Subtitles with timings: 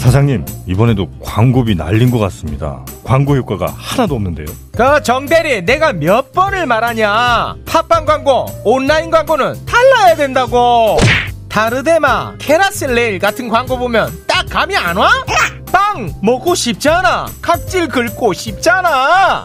[0.00, 2.82] 사장님, 이번에도 광고비 날린 것 같습니다.
[3.04, 4.46] 광고 효과가 하나도 없는데요.
[4.74, 10.96] 그 정대리 내가 몇 번을 말하냐 팟빵 광고 온라인 광고는 달라야 된다고
[11.50, 15.10] 다르데마 캐라셀레일 같은 광고 보면 딱 감이 안 와?
[15.70, 19.44] 빵 먹고 싶잖아 각질 긁고 싶잖아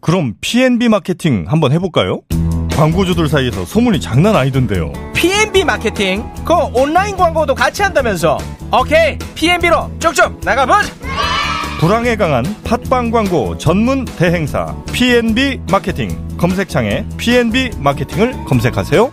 [0.00, 2.20] 그럼 P&B 마케팅 한번 해볼까요?
[2.80, 4.90] 광고주들 사이에서 소문이 장난 아니던데요.
[5.14, 8.38] P&B 마케팅 그 온라인 광고도 같이 한다면서
[8.72, 10.88] 오케이 P&B로 쭉쭉 나가보자
[11.78, 19.12] 불황에 강한 팟빵 광고 전문 대행사 P&B 마케팅 검색창에 P&B 마케팅을 검색하세요.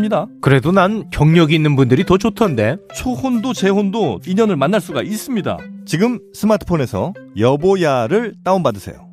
[0.41, 5.57] 그래도 난 경력이 있는 분들이 더 좋던데 초혼도 재혼도 인연을 만날 수가 있습니다.
[5.85, 9.11] 지금 스마트폰에서 여보야를 다운받으세요.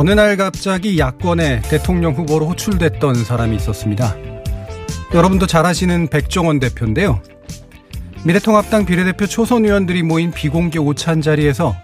[0.00, 4.16] 어느 날 갑자기 야권의 대통령 후보로 호출됐던 사람이 있었습니다.
[5.12, 7.20] 여러분도 잘 아시는 백종원 대표인데요.
[8.24, 11.76] 미래통합당 비례대표 초선 의원들이 모인 비공개 오찬 자리에서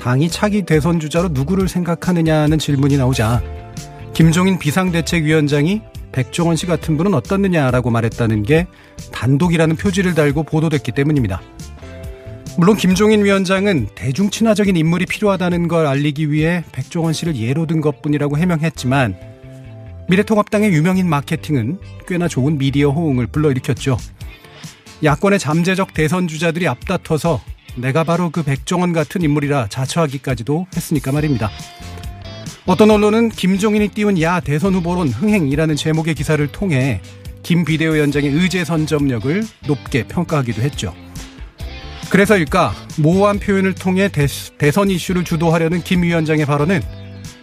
[0.00, 3.42] 당이 차기 대선 주자로 누구를 생각하느냐는 질문이 나오자
[4.14, 5.82] 김종인 비상대책위원장이
[6.12, 8.68] 백종원 씨 같은 분은 어떻느냐라고 말했다는 게
[9.10, 11.42] 단독이라는 표지를 달고 보도됐기 때문입니다.
[12.58, 18.36] 물론 김종인 위원장은 대중 친화적인 인물이 필요하다는 걸 알리기 위해 백종원 씨를 예로 든 것뿐이라고
[18.36, 19.14] 해명했지만
[20.08, 23.96] 미래통합당의 유명인 마케팅은 꽤나 좋은 미디어 호응을 불러일으켰죠.
[25.04, 27.40] 야권의 잠재적 대선 주자들이 앞다퉈서
[27.76, 31.52] 내가 바로 그 백종원 같은 인물이라 자처하기까지도 했으니까 말입니다.
[32.66, 37.02] 어떤 언론은 김종인이 띄운 야 대선 후보론 흥행이라는 제목의 기사를 통해
[37.44, 40.92] 김 비대위원장의 의제 선점력을 높게 평가하기도 했죠.
[42.10, 44.26] 그래서일까 모호한 표현을 통해 대,
[44.56, 46.80] 대선 이슈를 주도하려는 김 위원장의 발언은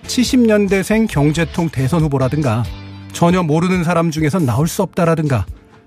[0.04, 2.64] 70년대생 경제통 대선 후보라든가
[3.12, 5.46] 전혀 모르는 사람 중에서 나올 수 없다라든가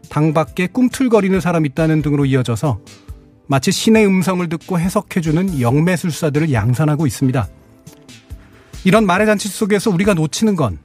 [0.09, 2.81] 당 밖에 꿈틀거리는 사람 있다는 등으로 이어져서
[3.47, 7.49] 마치 신의 음성을 듣고 해석해주는 영매술사들을 양산하고 있습니다.
[8.85, 10.79] 이런 말의 잔치 속에서 우리가 놓치는 건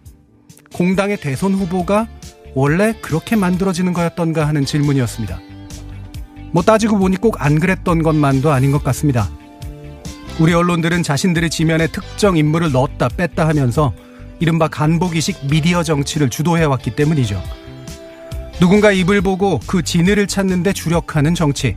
[0.73, 2.07] 공당의 대선 후보가
[2.55, 5.52] 원래 그렇게 만들어지는 거였던가 하는 질문이었습니다.
[6.53, 9.29] 뭐 따지고 보니 꼭 안 그랬던 것만도 아닌 것 같습니다.
[10.39, 13.93] 우리 언론들은 자신들의 지면에 특정 인물을 넣었다 뺐다 하면서
[14.39, 17.41] 이른바 간보기식 미디어 정치를 주도해왔기 때문이죠.
[18.59, 21.75] 누군가 입을 보고 그 진위를 찾는데 주력하는 정치.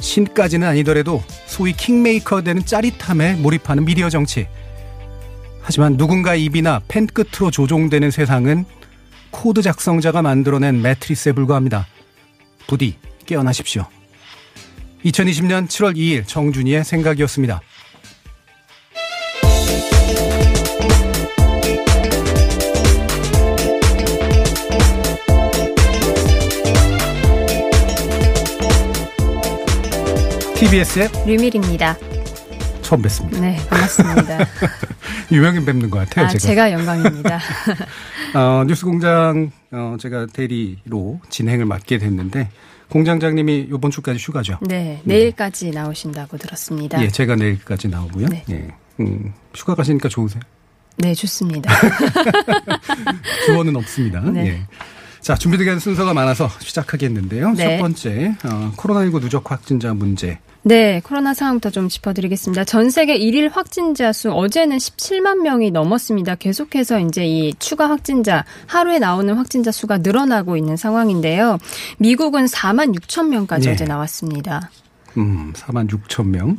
[0.00, 4.46] 신까지는 아니더라도 소위 킹메이커 되는 짜릿함에 몰입하는 미디어 정치.
[5.62, 8.64] 하지만 누군가 입이나 펜 끝으로 조종되는 세상은
[9.30, 11.86] 코드 작성자가 만들어낸 매트릭스에 불과합니다.
[12.66, 13.86] 부디 깨어나십시오.
[15.04, 17.60] 2020년 7월 2일 정준이의 생각이었습니다.
[30.56, 31.96] TBS의 류밀입니다.
[32.80, 33.40] 처음 뵙습니다.
[33.40, 34.38] 네, 반갑습니다.
[35.30, 36.38] 유명인 뵙는 것 같아요, 아, 제가.
[36.38, 37.40] 제가 영광입니다.
[38.34, 42.48] 어, 뉴스공장 어, 제가 대리로 진행을 맡게 됐는데
[42.90, 44.58] 공장장님이 이번 주까지 휴가죠.
[44.62, 47.02] 네, 내일까지 나오신다고 들었습니다.
[47.02, 48.26] 예, 제가 내일까지 나오고요.
[48.28, 48.44] 네.
[48.50, 48.68] 예.
[49.00, 50.40] 음, 휴가 가시니까 좋으세요?
[50.98, 51.70] 네, 좋습니다.
[53.46, 54.20] 조언은 없습니다.
[54.20, 54.46] 네.
[54.46, 54.66] 예.
[55.20, 57.52] 자, 준비되어 있는 순서가 많아서 시작하겠는데요.
[57.52, 57.76] 네.
[57.76, 60.38] 첫 번째, 어, 코로나19 누적 확진자 문제.
[60.66, 62.64] 네, 코로나 상황부터 좀 짚어드리겠습니다.
[62.64, 66.34] 전 세계 1일 확진자 수 어제는 17만 명이 넘었습니다.
[66.34, 71.58] 계속해서 이제 이 추가 확진자 하루에 나오는 확진자 수가 늘어나고 있는 상황인데요.
[71.98, 73.74] 미국은 4만 6천 명까지 네.
[73.74, 74.72] 어제 나왔습니다.
[75.16, 76.58] 음, 4만 6천 명.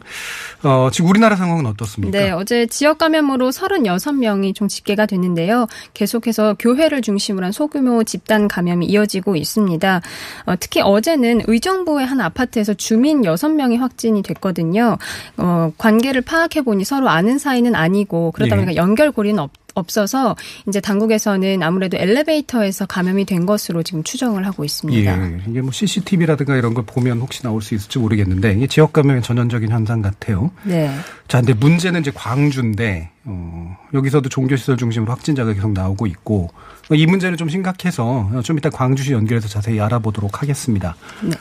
[0.63, 2.17] 어, 지금 우리나라 상황은 어떻습니까?
[2.17, 5.67] 네, 어제 지역 감염으로 36명이 총 집계가 됐는데요.
[5.93, 10.01] 계속해서 교회를 중심으로 한 소규모 집단 감염이 이어지고 있습니다.
[10.45, 14.97] 어, 특히 어제는 의정부의 한 아파트에서 주민 6명이 확진이 됐거든요.
[15.37, 18.59] 어, 관계를 파악해 보니 서로 아는 사이는 아니고 그러다 예.
[18.59, 20.35] 보니까 연결고리는 없 없어서
[20.67, 25.11] 이제 당국에서는 아무래도 엘리베이터에서 감염이 된 것으로 지금 추정을 하고 있습니다.
[25.11, 29.21] 예, 이게 뭐 CCTV라든가 이런 걸 보면 혹시 나올 수 있을지 모르겠는데 이게 지역 감염의
[29.21, 30.51] 전형적인 현상 같아요.
[30.63, 30.93] 네.
[31.27, 36.49] 자, 근데 문제는 이제 광주인데 어, 여기서도 종교시설 중심으로 확진자가 계속 나오고 있고
[36.91, 40.95] 이 문제는 좀 심각해서 좀 이따 광주시 연결해서 자세히 알아보도록 하겠습니다.
[41.21, 41.31] 네.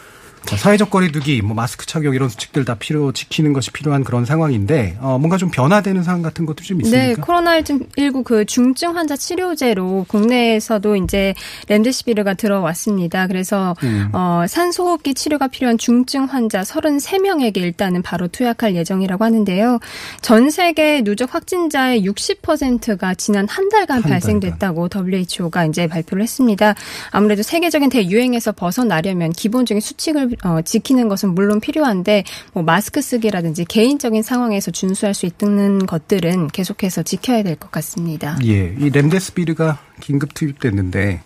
[0.46, 4.96] 자, 사회적 거리두기, 뭐 마스크 착용 이런 수칙들 다 필요 지키는 것이 필요한 그런 상황인데
[5.00, 7.06] 어, 뭔가 좀 변화되는 상황 같은 것도 좀 있습니까?
[7.06, 11.34] 네, 코로나 19 그 중증 환자 치료제로 국내에서도 이제
[11.68, 13.26] 렘데시비르가 들어왔습니다.
[13.26, 14.08] 그래서 음.
[14.12, 19.80] 어, 산소호흡기 치료가 필요한 중증 환자 33명에게 일단은 바로 투약할 예정이라고 하는데요.
[20.22, 24.10] 전 세계 누적 확진자의 60%가 지난 한 달간 한 달간.
[24.10, 26.74] 발생됐다고 WHO가 이제 발표를 했습니다.
[27.10, 34.22] 아무래도 세계적인 대유행에서 벗어나려면 기본적인 수칙을 어, 지키는 것은 물론 필요한데 뭐 마스크 쓰기라든지 개인적인
[34.22, 38.38] 상황에서 준수할 수 있는 것들은 계속해서 지켜야 될 것 같습니다.
[38.44, 41.22] 예, 이 렘데스비르가 긴급 투입됐는데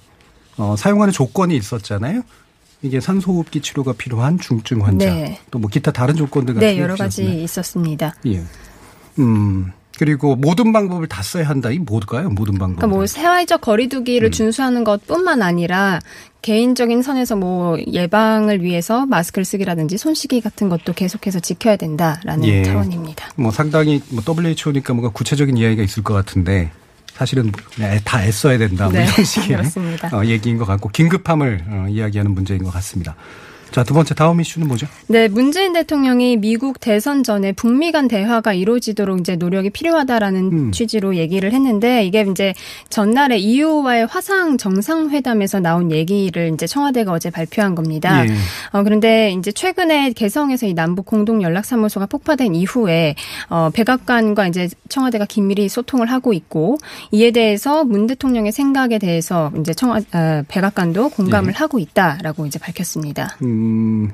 [0.58, 2.22] 어, 사용하는 조건이 있었잖아요.
[2.82, 5.38] 이게 산소호흡기 치료가 필요한 중증 환자, 네.
[5.50, 7.24] 또뭐 기타 다른 조건들 같은 네, 게 여러 가지?
[7.42, 8.14] 있었습니다.
[8.26, 8.42] 예.
[9.18, 9.72] 음.
[10.00, 11.70] 그리고 모든 방법을 다 써야 한다.
[11.70, 12.30] 이 뭘까요?
[12.30, 12.76] 모든 방법.
[12.78, 14.32] 그러니까 뭐 사회적 거리두기를 음.
[14.32, 16.00] 준수하는 것뿐만 아니라
[16.40, 22.62] 개인적인 선에서 뭐 예방을 위해서 마스크를 쓰기라든지 손 씻기 같은 것도 계속해서 지켜야 된다라는 예.
[22.62, 23.28] 차원입니다.
[23.36, 26.70] 뭐 상당히 뭐 WHO니까 뭔가 구체적인 이야기가 있을 것 같은데
[27.12, 28.84] 사실은 애- 다 애써야 된다.
[28.84, 30.16] 뭐 네, 이런 식의 그렇습니다.
[30.16, 33.16] 어, 얘기인 것 같고 긴급함을 어, 이야기하는 문제인 것 같습니다.
[33.70, 34.86] 자, 두 번째 다음 이슈는 뭐죠?
[35.06, 40.72] 네, 문재인 대통령이 미국 대선 전에 북미 간 대화가 이루어지도록 이제 노력이 필요하다라는 음.
[40.72, 42.52] 취지로 얘기를 했는데 이게 이제
[42.88, 48.26] 전날에 이후와의 화상 정상회담에서 나온 얘기를 이제 청와대가 어제 발표한 겁니다.
[48.26, 48.32] 예.
[48.72, 53.14] 어, 그런데 이제 최근에 개성에서 이 남북 공동 연락사무소가 폭파된 이후에
[53.48, 56.78] 어, 백악관과 이제 청와대가 긴밀히 소통을 하고 있고
[57.12, 61.58] 이에 대해서 문 대통령의 생각에 대해서 이제 청와 어, 백악관도 공감을 예.
[61.58, 63.36] 하고 있다라고 이제 밝혔습니다.
[63.42, 63.59] 음,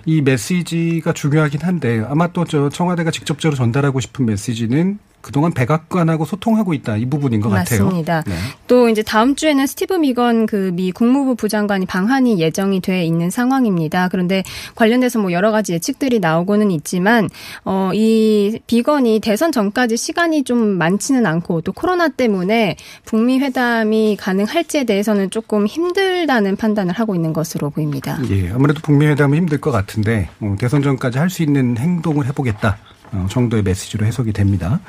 [0.07, 6.73] 이 메시지가 중요하긴 한데 아마 또 저 청와대가 직접적으로 전달하고 싶은 메시지는 그동안 백악관하고 소통하고
[6.73, 7.85] 있다 이 부분인 것 같아요.
[7.85, 8.23] 맞습니다.
[8.27, 8.35] 네.
[8.69, 14.09] 또 이제 다음 주에는 스티브 미건 그 미 국무부 부장관이 방한이 예정이 돼 있는 상황입니다.
[14.09, 14.43] 그런데
[14.77, 17.29] 관련돼서 뭐 여러 가지 예측들이 나오고는 있지만
[17.65, 24.85] 어 이 비건이 대선 전까지 시간이 좀 많지는 않고 또 코로나 때문에 북미 회담이 가능할지에
[24.85, 28.19] 대해서는 조금 힘들다는 판단을 하고 있는 것으로 보입니다.
[28.31, 32.77] 예, 아무래도 북미 회담은 힘들 것 같은데 어, 대선 전까지 할 수 있는 행동을 해보겠다
[33.13, 34.81] 어, 정도의 메시지로 해석이 됩니다.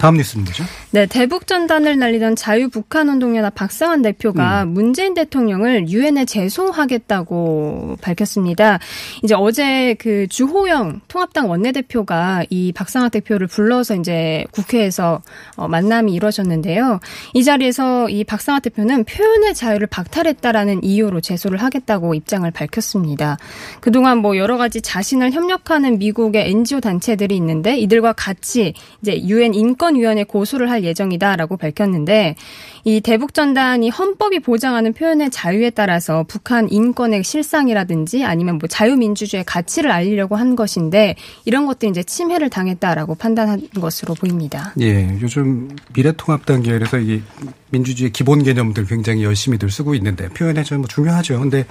[0.00, 0.64] 다음 뉴스는 뭐죠?
[0.92, 8.78] 네, 대북 전단을 날리던 자유북한운동연합 박상환 대표가 문재인 대통령을 유엔에 제소하겠다고 밝혔습니다.
[9.22, 15.20] 이제 어제 그 주호영 통합당 원내대표가 이 박상환 대표를 불러서 이제 국회에서
[15.56, 17.00] 어, 만남이 이루어졌는데요.
[17.34, 23.36] 이 자리에서 이 박상환 대표는 표현의 자유를 박탈했다라는 이유로 제소를 하겠다고 입장을 밝혔습니다.
[23.80, 29.89] 그동안 뭐 여러 가지 자신을 협력하는 미국의 NGO 단체들이 있는데 이들과 같이 이제 유엔 인권
[29.96, 32.36] 위원회 고소를 할 예정이다라고 밝혔는데
[32.84, 39.90] 이 대북 전단이 헌법이 보장하는 표현의 자유에 따라서 북한 인권의 실상이라든지 아니면 뭐 자유민주주의 가치를
[39.90, 44.72] 알리려고 한 것인데 이런 것들이 이제 침해를 당했다라고 판단한 것으로 보입니다.
[44.80, 47.22] 예, 요즘 미래통합당 계열에서 이게
[47.70, 51.40] 민주주의 기본 개념들 굉장히 열심히들 쓰고 있는데 표현의 자유 뭐 중요하죠.
[51.40, 51.64] 근데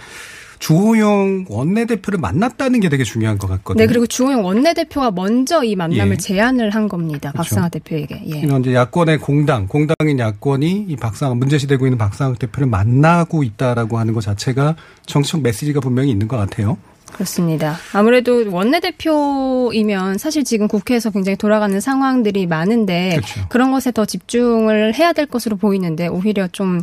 [0.60, 3.82] 주호영 원내대표를 만났다는 게 되게 중요한 것 같거든요.
[3.82, 6.18] 네, 그리고 주호영 원내대표가 먼저 이 만남을 예.
[6.18, 7.32] 제안을 한 겁니다.
[7.32, 7.50] 그렇죠.
[7.50, 8.24] 박상화 대표에게.
[8.28, 8.60] 예.
[8.60, 14.22] 이제 야권의 공당, 공당인 야권이 이 박상 문제시되고 있는 박상학 대표를 만나고 있다라고 하는 것
[14.22, 14.76] 자체가
[15.06, 16.78] 정치적 메시지가 분명히 있는 것 같아요.
[17.14, 17.76] 그렇습니다.
[17.94, 23.46] 아무래도 원내대표이면 사실 지금 국회에서 굉장히 돌아가는 상황들이 많은데 그렇죠.
[23.50, 26.82] 그런 것에 더 집중을 해야 될 것으로 보이는데 오히려 좀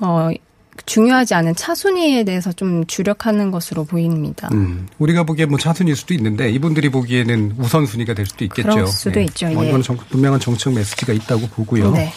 [0.00, 0.30] 어,
[0.86, 4.48] 중요하지 않은 차순위에 대해서 좀 주력하는 것으로 보입니다.
[4.52, 8.68] 음, 우리가 보기에 뭐 차순일 수도 있는데 이분들이 보기에는 우선순위가 될 수도 있겠죠.
[8.70, 9.68] 그럴 수도 있죠, 뭐 예.
[9.68, 11.92] 이건 정- 분명한 정책 메시지가 있다고 보고요.
[11.92, 12.12] 네.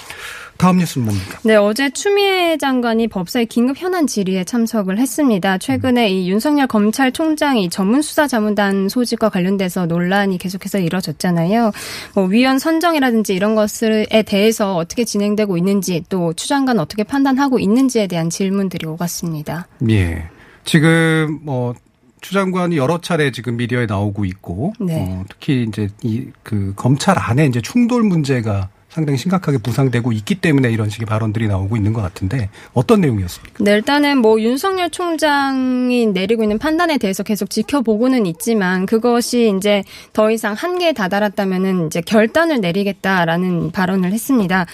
[0.57, 1.39] 다음 뉴스는 뭡니까?
[1.43, 5.57] 네, 어제 추미애 장관이 법사위 긴급 현안 질의에 참석을 했습니다.
[5.57, 11.71] 최근에 이 윤석열 검찰총장이 전문수사자문단 소집과 관련돼서 논란이 계속해서 이뤄졌잖아요.
[12.15, 18.07] 뭐 위원 선정이라든지 이런 것에 대해서 어떻게 진행되고 있는지 또 추 장관 어떻게 판단하고 있는지에
[18.07, 19.67] 대한 질문들이 오갔습니다.
[19.89, 20.25] 예.
[20.65, 21.73] 지금 뭐
[22.21, 25.05] 추 장관이 여러 차례 지금 미디어에 나오고 있고 네.
[25.07, 30.72] 어, 특히 이제 이 그 검찰 안에 이제 충돌 문제가 상당히 심각하게 부상되고 있기 때문에
[30.72, 33.63] 이런 식의 발언들이 나오고 있는 것 같은데 어떤 내용이었습니까?
[33.63, 40.32] 네, 일단은 뭐 윤석열 총장이 내리고 있는 판단에 대해서 계속 지켜보고는 있지만 그것이 이제 더
[40.32, 44.66] 이상 한계에 다다랐다면은 이제 결단을 내리겠다라는 발언을 했습니다.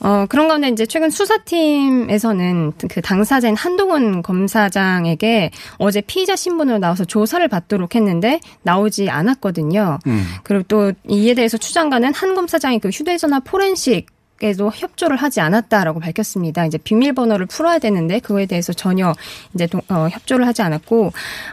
[0.00, 7.46] 어, 그런 가운데 이제 최근 수사팀에서는 그 당사자인 한동훈 검사장에게 어제 피의자 신분으로 나와서 조사를
[7.48, 9.98] 받도록 했는데 나오지 않았거든요.
[10.06, 10.24] 음.
[10.42, 14.06] 그리고 또 이에 대해서 추 장관은 한 검사장이 그 휴대전화 포렌식
[14.42, 16.66] 에도 협조를 하지 않았다라고 밝혔습니다.
[16.66, 19.14] 이제 비밀번호를 풀어야 되는데 그거에 대해서 전혀
[19.54, 21.06] 이제 동, 어, 협조를 하지 않았고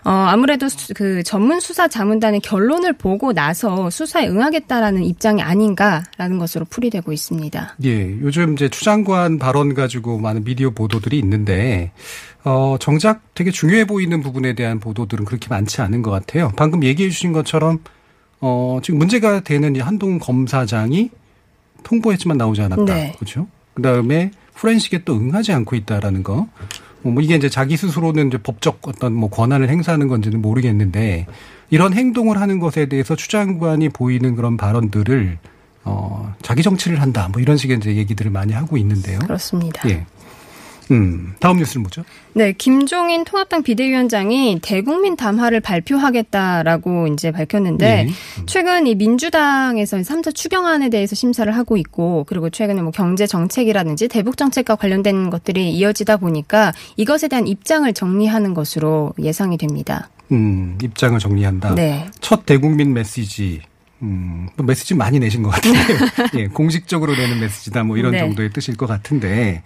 [0.03, 6.65] 어, 아무래도 수, 그 전문 수사 자문단의 결론을 보고 나서 수사에 응하겠다라는 입장이 아닌가라는 것으로
[6.65, 7.75] 풀이되고 있습니다.
[7.85, 11.93] 예, 요즘 이제 추 장관 발언 가지고 많은 미디어 보도들이 있는데
[12.43, 16.51] 어, 정작 되게 중요해 보이는 부분에 대한 보도들은 그렇게 많지 않은 것 같아요.
[16.57, 17.79] 방금 얘기해 주신 것처럼
[18.41, 21.11] 어, 지금 문제가 되는 이 한동훈 검사장이
[21.83, 22.85] 통보했지만 나오지 않았다.
[22.85, 23.13] 네.
[23.17, 23.47] 그렇죠?
[23.73, 26.47] 그다음에 후렌식에 또 응하지 않고 있다라는 거.
[27.01, 31.27] 뭐 이게 이제 자기 스스로는 이제 법적 어떤 뭐 권한을 행사하는 건지는 모르겠는데
[31.69, 35.37] 이런 행동을 하는 것에 대해서 추 장관이 보이는 그런 발언들을
[35.85, 37.27] 어, 자기 정치를 한다.
[37.31, 39.19] 뭐 이런 식의 이제 얘기들을 많이 하고 있는데요.
[39.19, 39.87] 그렇습니다.
[39.89, 40.05] 예.
[40.91, 42.03] 음, 다음 뉴스는 뭐죠?
[42.33, 48.45] 네, 김종인 통합당 비대위원장이 대국민 담화를 발표하겠다라고 이제 밝혔는데 예.
[48.45, 54.37] 최근 이 민주당에서 3차 추경안에 대해서 심사를 하고 있고 그리고 최근에 뭐 경제 정책이라든지 대북
[54.37, 60.09] 정책과 관련된 것들이 이어지다 보니까 이것에 대한 입장을 정리하는 것으로 예상이 됩니다.
[60.31, 61.75] 음, 입장을 정리한다.
[61.75, 62.07] 네.
[62.19, 63.61] 첫 대국민 메시지.
[64.01, 65.79] 음, 뭐 메시지 많이 내신 것 같은데,
[66.35, 68.19] 예, 공식적으로 내는 메시지다, 뭐 이런 네.
[68.19, 69.63] 정도의 뜻일 것 같은데,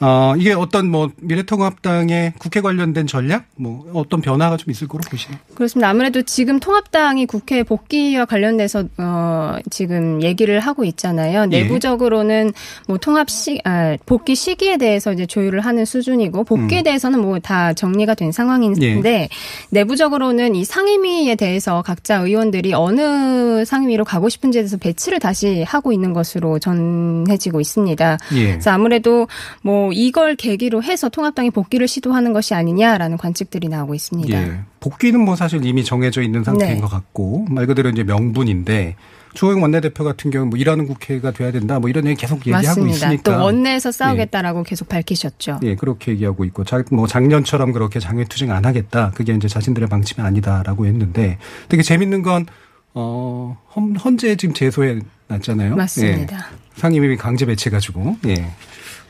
[0.00, 5.38] 어, 이게 어떤 뭐 미래통합당의 국회 관련된 전략, 뭐 어떤 변화가 좀 있을 거로 보시나요?
[5.54, 5.88] 그렇습니다.
[5.90, 11.42] 아무래도 지금 통합당이 국회 복귀와 관련돼서 어 지금 얘기를 하고 있잖아요.
[11.52, 11.62] 예.
[11.62, 12.52] 내부적으로는
[12.88, 17.72] 뭐 통합 시 아, 복귀 시기에 대해서 이제 조율을 하는 수준이고 복귀에 대해서는 뭐 다
[17.72, 19.28] 정리가 된 상황인데
[19.70, 26.12] 내부적으로는 이 상임위에 대해서 각자 의원들이 어느 상임위로 가고 싶은지에 대해서 배치를 다시 하고 있는
[26.12, 28.18] 것으로 전해지고 있습니다.
[28.34, 28.44] 예.
[28.52, 29.26] 그래서 아무래도
[29.62, 34.42] 뭐 이걸 계기로 해서 통합당이 복귀를 시도하는 것이 아니냐라는 관측들이 나오고 있습니다.
[34.42, 34.60] 예.
[34.80, 36.80] 복귀는 뭐 사실 이미 정해져 있는 상태인 네.
[36.80, 38.96] 것 같고, 말 그대로 이제 명분인데,
[39.34, 42.96] 주호영 원내대표 같은 경우는 뭐 일하는 국회가 돼야 된다, 뭐 이런 얘기 계속 얘기하고 맞습니다.
[42.96, 43.22] 있으니까.
[43.22, 45.60] 또 원내에서 싸우겠다라고 계속 밝히셨죠.
[45.62, 49.12] 예, 그렇게 얘기하고 있고, 자, 뭐 작년처럼 그렇게 장외투쟁 안 하겠다.
[49.14, 52.46] 그게 이제 자신들의 방침이 아니다라고 했는데, 되게 재밌는 건,
[52.94, 55.76] 어, 헌, 헌재 지금 제소해 놨잖아요.
[55.76, 56.36] 맞습니다.
[56.36, 58.50] 예, 상임위 강제 배치해가지고, 예.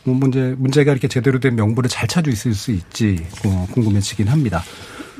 [0.04, 4.62] 뭐 문제, 문제가 이렇게 제대로 된 명분을 잘 찾을 수 있지, 어, 궁금해지긴 합니다.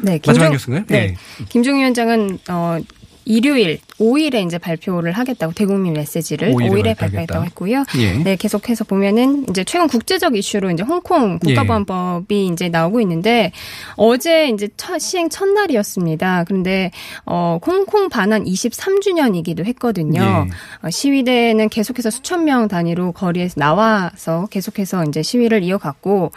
[0.03, 0.85] 네, 마지막 김종- 뉴스인가요?
[0.89, 0.97] 네,
[1.41, 1.45] 예.
[1.51, 2.79] 김종인 위원장은 어
[3.25, 6.97] 일요일 5일에 이제 발표를 하겠다고 대국민 메시지를 5일에 5일에, 발표하겠다.
[6.97, 7.85] 발표했다고 했고요.
[7.99, 8.13] 예.
[8.19, 11.55] 네, 계속해서 보면은 이제 최근 국제적 이슈로 이제 홍콩 예.
[11.55, 13.53] 국가보안법이 이제 나오고 있는데
[13.97, 16.45] 어제 이제 첫 시행 첫날이었습니다.
[16.45, 16.91] 그런데
[17.27, 20.21] 어 홍콩 반환 23주년이기도 했거든요.
[20.21, 20.87] 예.
[20.87, 26.33] 어, 시위대는 계속해서 수천 명 단위로 거리에서 나와서 계속해서 이제 시위를 이어갔고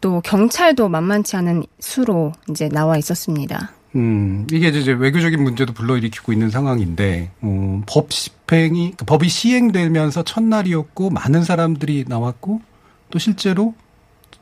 [0.00, 3.72] 또 경찰도 만만치 않은 수로 이제 나와 있었습니다.
[3.96, 11.10] 음, 이게 이제 외교적인 문제도 불러일으키고 있는 상황인데, 어, 법 집행이, 그 법이 시행되면서 첫날이었고,
[11.10, 12.60] 많은 사람들이 나왔고,
[13.10, 13.74] 또 실제로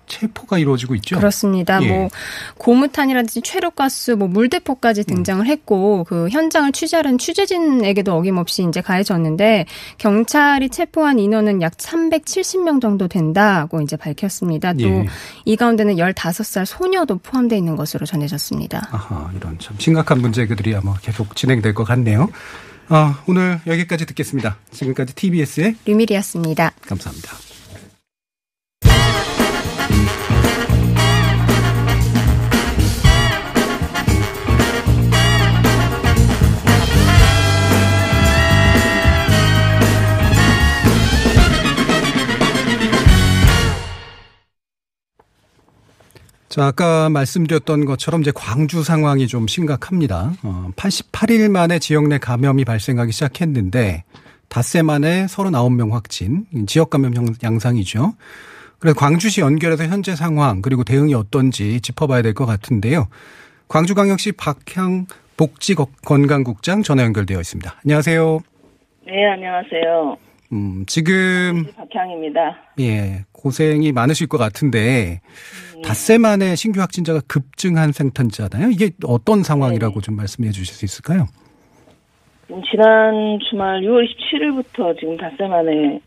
[0.09, 1.17] 체포가 이루어지고 있죠.
[1.17, 1.83] 그렇습니다.
[1.83, 1.89] 예.
[1.89, 2.09] 뭐
[2.57, 9.67] 고무탄이라든지 최루가스, 뭐 물대포까지 등장을 했고 그 현장을 취재하는 취재진에게도 어김없이 이제 가해졌는데
[9.99, 14.73] 경찰이 체포한 인원은 약 370명 정도 된다고 이제 밝혔습니다.
[14.73, 15.07] 또 예.
[15.45, 18.89] 이 가운데는 15살 소녀도 포함되어 있는 것으로 전해졌습니다.
[18.91, 22.29] 아하, 이런 참 심각한 문제들이 아마 계속 진행될 것 같네요.
[22.89, 24.57] 아, 오늘 여기까지 듣겠습니다.
[24.71, 26.73] 지금까지 TBS의 류밀이었습니다.
[26.87, 27.48] 감사합니다.
[46.49, 50.33] 자, 아까 말씀드렸던 것처럼 이제 광주 상황이 좀 심각합니다.
[50.43, 54.05] 어, 88일 만에 지역 내 감염이 발생하기 시작했는데
[54.49, 57.13] 닷새 만에 39명 확진, 지역 감염
[57.43, 58.15] 양상이죠.
[58.79, 63.09] 그래서 광주시 연결해서 현재 상황 그리고 대응이 어떤지 짚어봐야 될 것 같은데요.
[63.69, 67.75] 광주광역시 박향 복지건강국장 전화 연결되어 있습니다.
[67.85, 68.41] 안녕하세요.
[69.07, 70.17] 네, 안녕하세요.
[70.53, 72.57] 음, 지금 박향입니다.
[72.81, 75.68] 예, 고생이 많으실 것 같은데 음.
[75.85, 78.71] 닷새 만에 신규 확진자가 급증한 상태잖아요.
[78.71, 80.01] 이게 어떤 상황이라고 네.
[80.01, 81.27] 좀 말씀해 주실 수 있을까요?
[82.71, 86.01] 지난 주말 6월 27일부터 지금 닷새 만에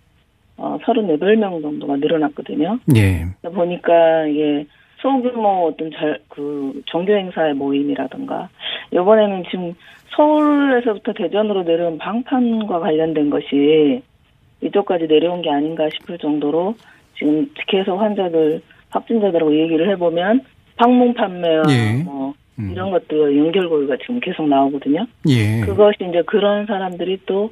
[0.58, 2.80] 어, 38명 정도가 늘어났거든요.
[2.96, 3.26] 예.
[3.50, 4.66] 보니까 이게
[4.98, 8.50] 소규모 어떤 잘, 그, 종교 행사의 모임이라든가,
[8.92, 9.74] 이번에는 지금
[10.16, 14.04] 서울에서부터 대전으로 내려온 방판과 관련된 것이
[14.62, 16.76] 이쪽까지 내려온 게 아닌가 싶을 정도로
[17.18, 18.62] 지금 계속 환자들,
[18.92, 20.42] 확진자들하고 얘기를 해보면
[20.78, 22.04] 방문 판매와 예.
[22.04, 22.70] 뭐 음.
[22.72, 25.06] 이런 것들 연결고리가 지금 계속 나오거든요.
[25.30, 25.62] 예.
[25.66, 27.52] 그것이 이제 그런 사람들이 또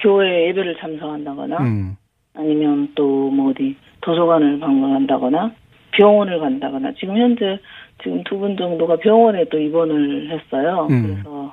[0.00, 1.96] 교회 예배를 참석한다거나 음.
[2.34, 5.52] 아니면 또 뭐 어디 도서관을 방문한다거나
[5.92, 7.58] 병원을 간다거나 지금 현재
[8.02, 10.86] 지금 두 분 정도가 병원에 또 입원을 했어요.
[10.90, 11.02] 음.
[11.02, 11.52] 그래서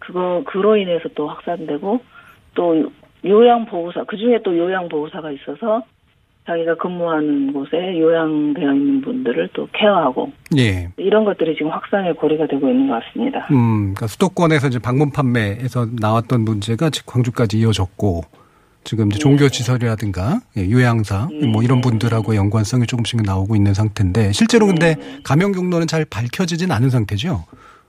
[0.00, 2.00] 그거 그로 인해서 또 확산되고
[2.54, 2.90] 또
[3.24, 5.82] 요양 보호사 그 중에 또 요양 보호사가 있어서
[6.50, 10.88] 자기가 근무하는 곳에 요양되어 있는 분들을 또 케어하고 예.
[10.96, 13.46] 이런 것들이 지금 확산의 고리가 되고 있는 것 같습니다.
[13.52, 18.22] 음, 그러니까 수도권에서 이제 방문 판매에서 나왔던 문제가 광주까지 이어졌고
[18.82, 19.20] 지금 이제 네.
[19.20, 21.46] 종교시설이라든가 예, 요양사 네.
[21.46, 25.18] 뭐 이런 분들하고 연관성이 조금씩 나오고 있는 상태인데 실제로 근데 네.
[25.22, 27.44] 감염 경로는 잘 밝혀지진 않은 상태죠.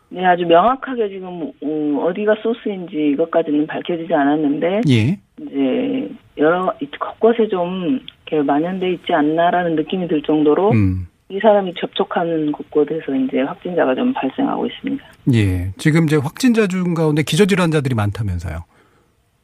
[0.09, 5.17] 네, 아주 명확하게 지금 어, 어디가 소스인지 이것까지는 밝혀지지 않았는데 예.
[5.41, 7.99] 이제 여러 곳곳에 좀
[8.31, 11.07] 이렇게 만연돼 있지 않나라는 느낌이 들 정도로 음.
[11.29, 15.05] 이 사람이 접촉하는 곳곳에서 이제 확진자가 좀 발생하고 있습니다.
[15.33, 18.63] 예, 지금 이제 확진자 중 가운데 기저질환자들이 많다면서요?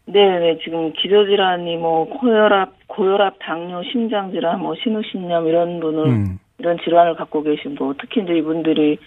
[0.08, 0.58] 네, 네.
[0.63, 6.39] 지금 기저질환이 뭐 고혈압, 고혈압, 당뇨, 심장질환, 뭐 신우신염 이런 분을 음.
[6.60, 8.98] 이런 질환을 갖고 계신 분, 특히 이제 이분들이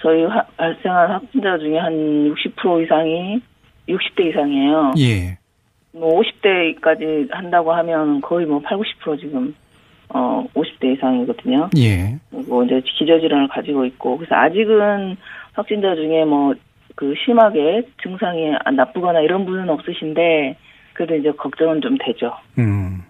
[0.00, 3.40] 저희 하, 발생한 확진자 중에 한 60% 이상이
[3.88, 4.92] 60대 이상이에요.
[4.98, 5.38] 예.
[5.92, 9.54] 뭐 50대까지 한다고 하면 거의 뭐 8, 90% 지금
[10.08, 11.70] 어 50대 이상이거든요.
[11.78, 12.18] 예.
[12.30, 15.16] 그리고 이제 기저질환을 가지고 있고 그래서 아직은
[15.54, 16.54] 확진자 중에 뭐
[16.98, 20.56] 그 심하게 증상이 나쁘거나 이런 분은 없으신데
[20.94, 22.32] 그래도 이제 걱정은 좀 되죠.
[22.58, 23.02] 음.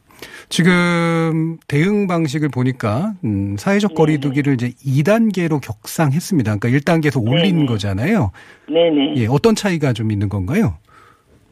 [0.50, 6.56] 지금 대응 방식을 보니까 음, 사회적 거리두기를 이제 2단계로 격상했습니다.
[6.58, 7.66] 그러니까 1단계에서 올린 네네.
[7.66, 8.30] 거잖아요.
[8.68, 9.14] 네네.
[9.16, 10.76] 예, 어떤 차이가 좀 있는 건가요?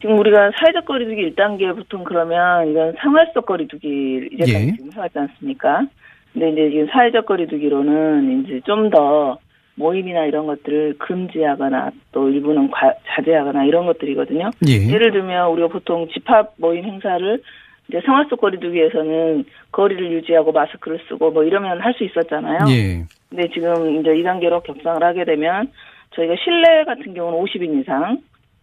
[0.01, 4.71] 지금 우리가 사회적 거리두기 1단계 보통 그러면 이건 생활 속 거리두기 이제까지 예.
[4.75, 5.87] 지금 해왔지 않습니까?
[6.33, 9.37] 근데 이제 지금 사회적 거리두기로는 이제 좀 더
[9.77, 14.49] 모임이나 이런 것들을 금지하거나 또 일부는 과, 자제하거나 이런 것들이거든요.
[14.67, 14.91] 예.
[14.91, 17.41] 예를 들면 우리가 보통 집합 모임 행사를
[17.87, 22.59] 이제 생활 속 거리두기에서는 거리를 유지하고 마스크를 쓰고 뭐 이러면 할 수 있었잖아요.
[22.69, 23.03] 예.
[23.29, 25.71] 근데 지금 이제 2단계로 격상을 하게 되면
[26.15, 28.17] 저희가 실내 같은 경우는 50인 이상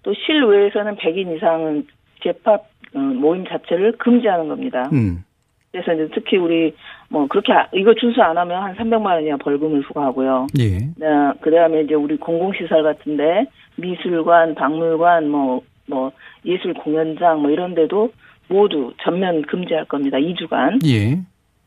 [0.04, 1.86] 또 실외에서는 100인 이상은
[2.22, 4.88] 재합 어, 모임 자체를 금지하는 겁니다.
[4.92, 5.24] 음.
[5.72, 6.72] 그래서 이제 특히 우리
[7.08, 10.46] 뭐 그렇게 아, 이거 준수 안 하면 한 300만 원이나 벌금을 부과하고요.
[10.60, 10.78] 예.
[10.78, 16.12] 네, 그다음에 이제 우리 공공시설 같은데 미술관, 박물관, 뭐뭐 뭐
[16.44, 18.12] 예술 공연장 뭐 이런 데도
[18.48, 20.18] 모두 전면 금지할 겁니다.
[20.18, 20.86] 2주간.
[20.86, 21.18] 예.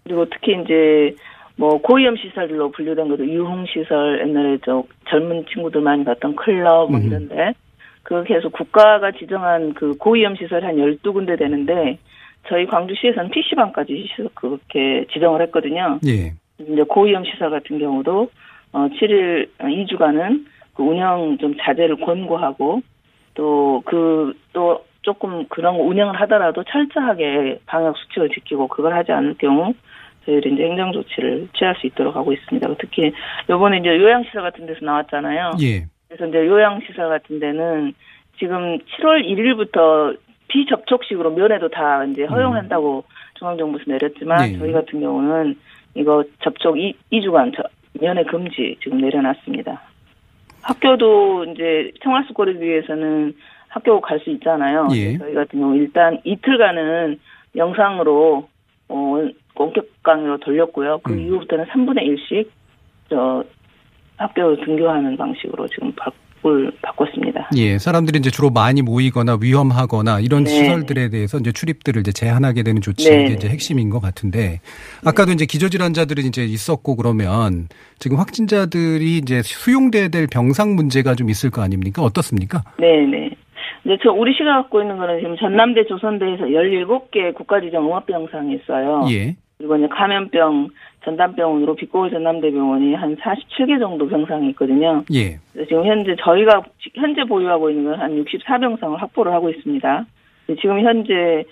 [0.06, 1.13] 그리고 특히 이제
[1.58, 7.00] 뭐 고위험 시설로 분류된 것도 유흥 시설 옛날에 저 젊은 친구들 많이 갔던 클럽 뭐
[7.00, 7.08] 음.
[7.08, 7.54] 이런데
[8.08, 12.00] 그렇게 해서 국가가 지정한 그 고위험 시설이 한 12군데 되는데
[12.48, 16.00] 저희 광주시에서는 PC방까지 그렇게 지정을 했거든요.
[16.08, 16.32] 예.
[16.58, 18.30] 이제 고위험 시설 같은 경우도
[18.72, 22.82] 어 7일 2주간은 그 운영 좀 자제를 권고하고
[23.34, 29.74] 또 그또 그, 조금 그런 운영을 하더라도 철저하게 방역 수칙을 지키고 그걸 하지 않을 경우
[30.26, 32.70] 저희들이 이제 행정 조치를 취할 수 있도록 하고 있습니다.
[32.80, 33.12] 특히
[33.50, 35.52] 요번에 이제 요양시설 같은 데서 나왔잖아요.
[35.62, 35.88] 예.
[36.08, 37.93] 그래서 이제 요양시설 같은 데는
[38.39, 40.17] 지금 7월 1일부터
[40.48, 42.30] 비접촉식으로 면회도 다 이제 음.
[42.30, 43.13] 허용한다고 음.
[43.36, 44.58] 중앙정부에서 내렸지만 네.
[44.58, 45.56] 저희 같은 경우는
[45.96, 47.63] 이거 접촉 2, 2주간 저,
[48.00, 49.82] 면회 금지 지금 내려놨습니다.
[50.62, 53.34] 학교도 이제 생활수 거리위해서는
[53.70, 54.88] 학교 갈 수 있잖아요.
[54.93, 55.17] 예.
[55.17, 57.20] 저희 같은 경우 일단 이틀간은
[57.56, 58.48] 영상으로
[58.89, 61.00] 어, 원격 강의로 돌렸고요.
[61.04, 61.20] 그 음.
[61.20, 62.48] 이후부터는 3분의 1씩
[63.10, 63.43] 저
[64.17, 65.93] 학교 등교하는 방식으로 지금
[66.45, 67.49] 을 바꿨습니다.
[67.58, 70.51] 예, 사람들이 이제 주로 많이 모이거나 위험하거나 이런 네.
[70.51, 73.23] 시설들에 대해서 이제 출입들을 이제 제한하게 되는 조치가 네.
[73.34, 74.60] 이제 핵심인 것 같은데
[75.03, 81.49] 아까도 이제 기저질환자들이 이제 있었고 그러면 지금 확진자들이 이제 수용돼야 될 병상 문제가 좀 있을
[81.49, 82.03] 거 아닙니까?
[82.03, 82.62] 어떻습니까?
[82.80, 83.32] 네, 네.
[83.84, 89.06] 이제 저 우리 시가 갖고 있는 거는 지금 전남대 조선대에서 17개 국가지정 응급병상이 있어요.
[89.10, 89.36] 예.
[89.58, 90.69] 그리고 이제 감염병
[91.08, 95.04] 전담병원으로 빛고울 전남대병원이 한 47개 정도 병상이 있거든요.
[95.13, 95.39] 예.
[95.63, 96.63] 지금 현재 저희가
[96.96, 100.06] 현재 보유하고 있는 건 한 64병상을 확보를 하고 있습니다.
[100.62, 101.46] 지금 현재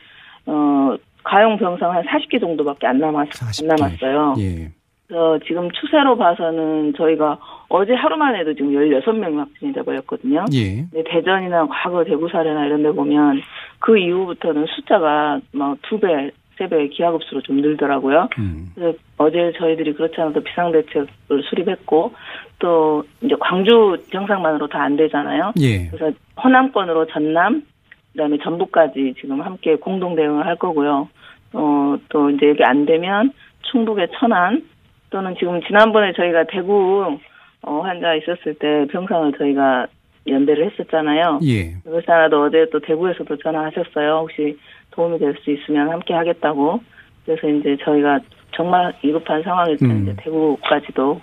[0.45, 3.71] 어 가용 병상 한 40개 정도밖에 안 남았 40개.
[3.71, 4.35] 안 남았어요.
[4.39, 4.71] 예.
[5.07, 7.37] 그래서 지금 추세로 봐서는 저희가
[7.69, 10.45] 어제 하루만 해도 지금 16명이 확진이 돼버렸거든요.
[10.53, 10.85] 예.
[11.03, 13.41] 대전이나 과거 대구 사례나 이런 데 보면
[13.79, 18.29] 그 이후부터는 숫자가 막 두 배, 세배 기하급수로 좀 늘더라고요.
[18.39, 18.71] 음.
[18.75, 21.07] 그래서 어제 저희들이 그렇지 않아도 비상대책을
[21.49, 22.13] 수립했고
[22.59, 25.53] 또 이제 광주 병상만으로 다 안 되잖아요.
[25.59, 25.87] 예.
[25.87, 27.63] 그래서 호남권으로 전남,
[28.11, 31.09] 그다음에 전북까지 지금 함께 공동 대응을 할 거고요.
[31.53, 33.31] 어, 또 이제 여기 안 되면
[33.71, 34.63] 충북의 천안
[35.09, 37.17] 또는 지금 지난번에 저희가 대구
[37.61, 39.87] 어, 환자 있었을 때 병상을 저희가
[40.27, 41.39] 연대를 했었잖아요.
[41.43, 41.73] 예.
[41.83, 44.17] 그렇지 않아도 어제 또 대구에서도 전화하셨어요.
[44.21, 44.57] 혹시
[44.95, 46.79] 도움이 될 수 있으면 함께 하겠다고.
[47.25, 48.19] 그래서 이제 저희가
[48.51, 50.15] 정말 위급한 상황일 때 음.
[50.17, 51.21] 대구까지도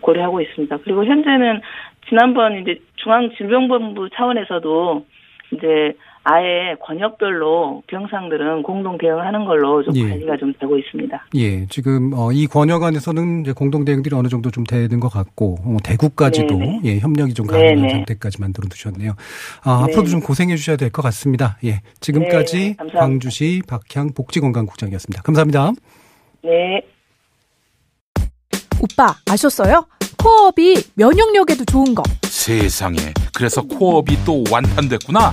[0.00, 0.76] 고려하고 있습니다.
[0.84, 1.60] 그리고 현재는
[2.08, 5.06] 지난번 이제 중앙질병본부 차원에서도
[5.52, 5.94] 이제
[6.26, 10.08] 아예 권역별로 병상들은 공동 대응하는 걸로 좀 예.
[10.08, 11.26] 관리가 좀 되고 있습니다.
[11.36, 15.56] 예, 지금 어, 이 권역 안에서는 이제 공동 대응들이 어느 정도 좀 되는 것 같고
[15.62, 16.80] 어, 대구까지도 네네.
[16.84, 17.88] 예, 협력이 좀 가능한 네네.
[17.90, 19.12] 상태까지 만들어 두셨네요.
[19.64, 19.92] 아, 네.
[19.92, 21.58] 앞으로도 좀 고생해 주셔야 될 것 같습니다.
[21.64, 25.22] 예, 지금까지 네, 광주시 박향 복지건강국장이었습니다.
[25.22, 25.72] 감사합니다.
[26.42, 26.80] 네.
[28.80, 29.86] 오빠 아셨어요?
[30.22, 32.02] 코업이 면역력에도 좋은 거.
[32.22, 32.96] 세상에.
[33.36, 35.32] 그래서 코업이 또 완판됐구나.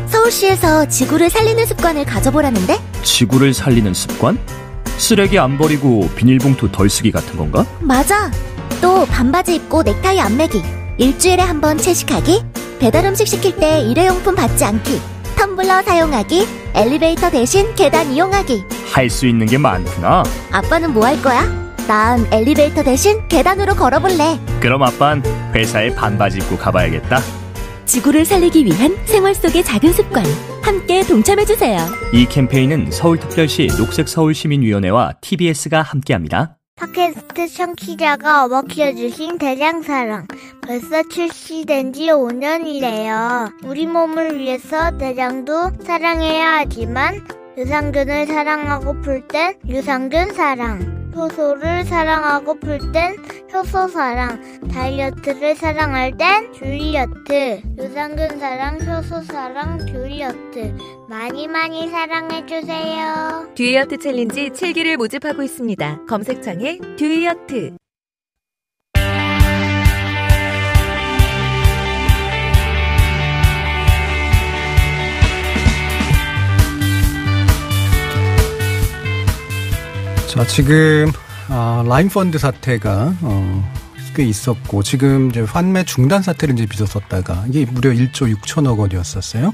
[0.21, 2.77] 서울시에서 지구를 살리는 습관을 가져보라는데?
[3.01, 4.37] 지구를 살리는 습관?
[4.97, 7.65] 쓰레기 안 버리고 비닐봉투 덜 쓰기 같은 건가?
[7.79, 8.29] 맞아.
[8.81, 10.61] 또 반바지 입고 넥타이 안 매기.
[10.99, 12.43] 일주일에 한 번 채식하기.
[12.79, 15.01] 배달 음식 시킬 때 일회용품 받지 않기.
[15.37, 16.47] 텀블러 사용하기.
[16.75, 18.63] 엘리베이터 대신 계단 이용하기.
[18.93, 20.21] 할 수 있는 게 많구나.
[20.51, 21.41] 아빠는 뭐 할 거야?
[21.87, 24.39] 난 엘리베이터 대신 계단으로 걸어볼래.
[24.59, 25.23] 그럼 아빤
[25.55, 27.19] 회사에 반바지 입고 가봐야겠다.
[27.91, 30.23] 지구를 살리기 위한 생활 속의 작은 습관
[30.63, 31.77] 함께 동참해 주세요.
[32.13, 36.57] 이 캠페인은 서울특별시 녹색서울시민위원회와 TBS가 함께합니다.
[36.77, 40.25] 팟캐스트 청취자가 업어 키워주신 대장사랑
[40.61, 43.51] 벌써 출시된 지 5년이래요.
[43.65, 47.21] 우리 몸을 위해서 대장도 사랑해야 하지만
[47.57, 53.17] 유산균을 사랑하고플 땐 유산균 사랑 효소를 사랑하고플 땐
[53.53, 60.73] 효소 사랑, 다이어트를 사랑할 땐 듀이어트, 유산균 사랑, 효소 사랑, 듀이어트
[61.09, 63.51] 많이 많이 사랑해주세요.
[63.55, 66.05] 듀이어트 챌린지 7기를 모집하고 있습니다.
[66.05, 67.75] 검색창에 듀이어트.
[80.31, 81.11] 자, 지금
[81.49, 83.73] 아, 라임펀드 사태가 어,
[84.15, 89.53] 꽤 있었고 지금 이제 환매 중단 사태를 이제 빚었었다가 이게 무려 1조 6천억 원이었었어요.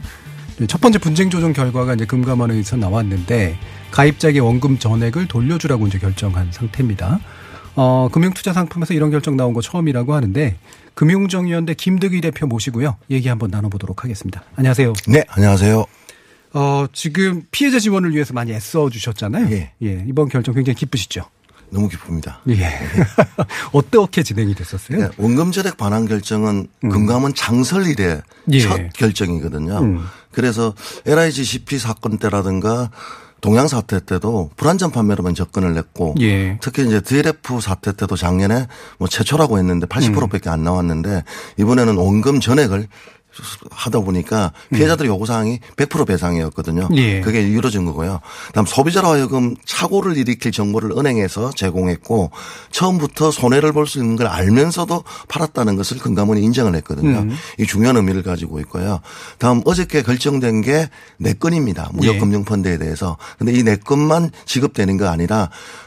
[0.68, 3.58] 첫 번째 분쟁 조정 결과가 이제 금감원에서 나왔는데
[3.90, 7.22] 가입자에게 원금 전액을 돌려주라고 이제 결정한 상태입니다.
[7.76, 10.58] 어, 금융투자 상품에서 이런 결정 나온 거 처음이라고 하는데
[10.94, 12.98] 금융정의연대 김득희 대표 모시고요.
[13.10, 14.44] 얘기 한번 나눠보도록 하겠습니다.
[14.56, 14.94] 안녕하세요.
[15.08, 15.97] 네, 안녕하세요.
[16.58, 19.48] 어, 지금 피해자 지원을 위해서 많이 애써 주셨잖아요.
[19.52, 19.74] 예.
[19.84, 20.04] 예.
[20.08, 21.24] 이번 결정 굉장히 기쁘시죠?
[21.70, 22.42] 너무 기쁩니다.
[22.50, 22.68] 예.
[23.74, 24.98] 어떻게 진행이 됐었어요?
[24.98, 26.90] 네, 원금 절액 반환 결정은 음.
[26.90, 28.60] 금감원 창설 이래 예.
[28.60, 29.78] 첫 결정이거든요.
[29.78, 30.06] 음.
[30.32, 30.74] 그래서
[31.06, 32.90] LIGCP 사건 때라든가
[33.40, 36.58] 동양 사태 때도 불안전 판매로만 접근을 냈고 예.
[36.60, 38.66] 특히 이제 DLF 사태 때도 작년에
[38.98, 40.54] 뭐 최초라고 했는데 80%밖에 음.
[40.54, 41.24] 안 나왔는데
[41.58, 42.88] 이번에는 원금 전액을
[43.72, 46.90] 하다 보니까 피해자들의 요구 사항이 100% 배상이었거든요.
[46.96, 47.22] 예.
[47.22, 48.20] 그게 이루어진 거고요.
[48.54, 52.32] 다음 소비자로 하여금 착오를 일으킬 정보를 은행에서 제공했고
[52.72, 57.20] 처음부터 손해를 볼 수 있는 걸 알면서도 팔았다는 것을 금감원이 인정을 했거든요.
[57.20, 57.38] 음.
[57.58, 59.00] 이 중요한 의미를 가지고 있고요.
[59.38, 61.90] 다음 어저께 결정된 게네 건입니다.
[61.94, 63.18] 무역금융펀드에 대해서.
[63.38, 65.50] 근데 이네 건만 지급되는 거 아니라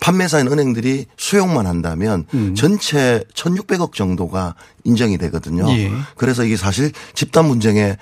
[0.00, 2.54] 판매사인 은행들이 수용만 한다면 음.
[2.54, 5.68] 전체 1,600억 정도가 인정이 되거든요.
[5.70, 5.90] 예.
[6.16, 7.96] 그래서 이게 사실 집단 분쟁에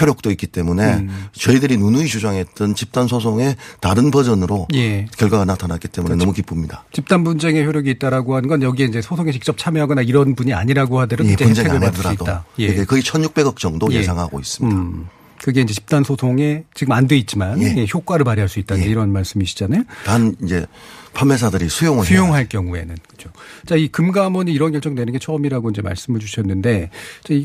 [0.00, 1.26] 효력도 있기 때문에 음.
[1.32, 5.06] 저희들이 누누이 주장했던 집단 소송의 다른 버전으로 예.
[5.16, 6.24] 결과가 나타났기 때문에 그렇죠.
[6.24, 6.84] 너무 기쁩니다.
[6.92, 11.28] 집단 분쟁의 효력이 있다라고 하는 건 여기에 이제 소송에 직접 참여하거나 이런 분이 아니라고 하더라도
[11.28, 12.26] 예, 분쟁이 안 하더라도
[12.58, 12.84] 예.
[12.84, 14.02] 거의 1,600억 정도 예.
[14.02, 14.76] 상하고 있습니다.
[14.76, 15.08] 음.
[15.42, 17.74] 그게 이제 집단 소송에 지금 안 돼 있지만 예.
[17.78, 17.86] 예.
[17.92, 18.84] 효과를 발휘할 수 있다 예.
[18.84, 19.82] 이런 말씀이시잖아요.
[20.04, 20.66] 단 이제
[21.14, 23.30] 판매사들이 수용을 수용할 경우에는 그렇죠.
[23.66, 26.90] 자, 이 금감원이 이런 결정 내는 게 처음이라고 이제 말씀을 주셨는데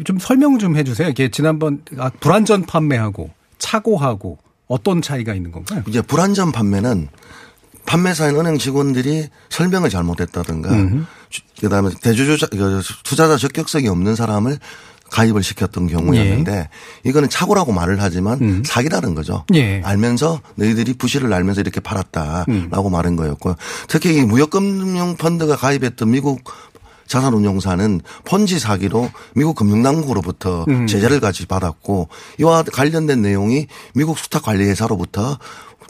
[0.03, 1.09] 좀 설명 좀 해주세요.
[1.09, 5.83] 이게 지난번 아, 불안전 판매하고 차고하고 어떤 차이가 있는 건가요?
[5.87, 7.07] 이제 불안전 판매는
[7.85, 11.07] 판매사인 은행 직원들이 설명을 잘못했다든가 음.
[11.61, 14.57] 그다음에 대주주자 그 투자자 적격성이 없는 사람을
[15.11, 16.69] 가입을 시켰던 경우였는데 예.
[17.03, 18.63] 이거는 착오라고 말을 하지만 음.
[18.65, 19.45] 사기라는 거죠.
[19.53, 19.81] 예.
[19.83, 22.91] 알면서 너희들이 부실을 알면서 이렇게 팔았다라고 음.
[22.91, 23.55] 말한 거였고요.
[23.87, 26.43] 특히 이 무역금융 펀드가 가입했던 미국
[27.07, 30.87] 자산운용사는 펀지 사기로 미국 금융당국으로부터 음.
[30.87, 35.37] 제재를 같이 받았고 이와 관련된 내용이 미국 수탁관리회사로부터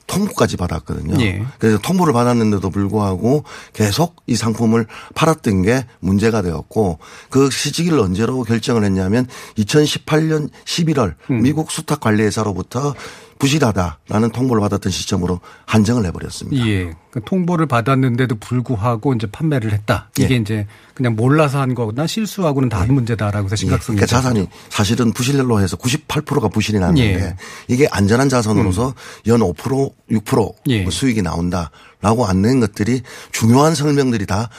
[0.07, 1.19] 통보까지 받았거든요.
[1.23, 1.43] 예.
[1.59, 8.83] 그래서 통보를 받았는데도 불구하고 계속 이 상품을 팔았던 게 문제가 되었고 그 시기를 언제로 결정을
[8.83, 11.41] 했냐면 2018년 11월 음.
[11.41, 12.93] 미국 수탁 관리회사로부터
[13.37, 16.65] 부실하다라는 통보를 받았던 시점으로 한정을 해버렸습니다.
[16.67, 16.93] 예.
[17.11, 20.09] 그 통보를 받았는데도 불구하고 이제 판매를 했다.
[20.17, 20.37] 이게 예.
[20.37, 22.91] 이제 그냥 몰라서 한 거나 실수하고는 다른 예.
[22.93, 23.97] 문제다라고 해서 심각성이.
[23.97, 24.01] 예.
[24.01, 27.35] 그 자산이 사실은 부실로 해서 98%가 부실이 났는데 예.
[27.67, 28.93] 이게 안전한 자산으로서 음.
[29.25, 30.89] 연5% 6% 예.
[30.89, 34.49] 수익이 나온다라고 안 낸 것들이 중요한 설명들이 다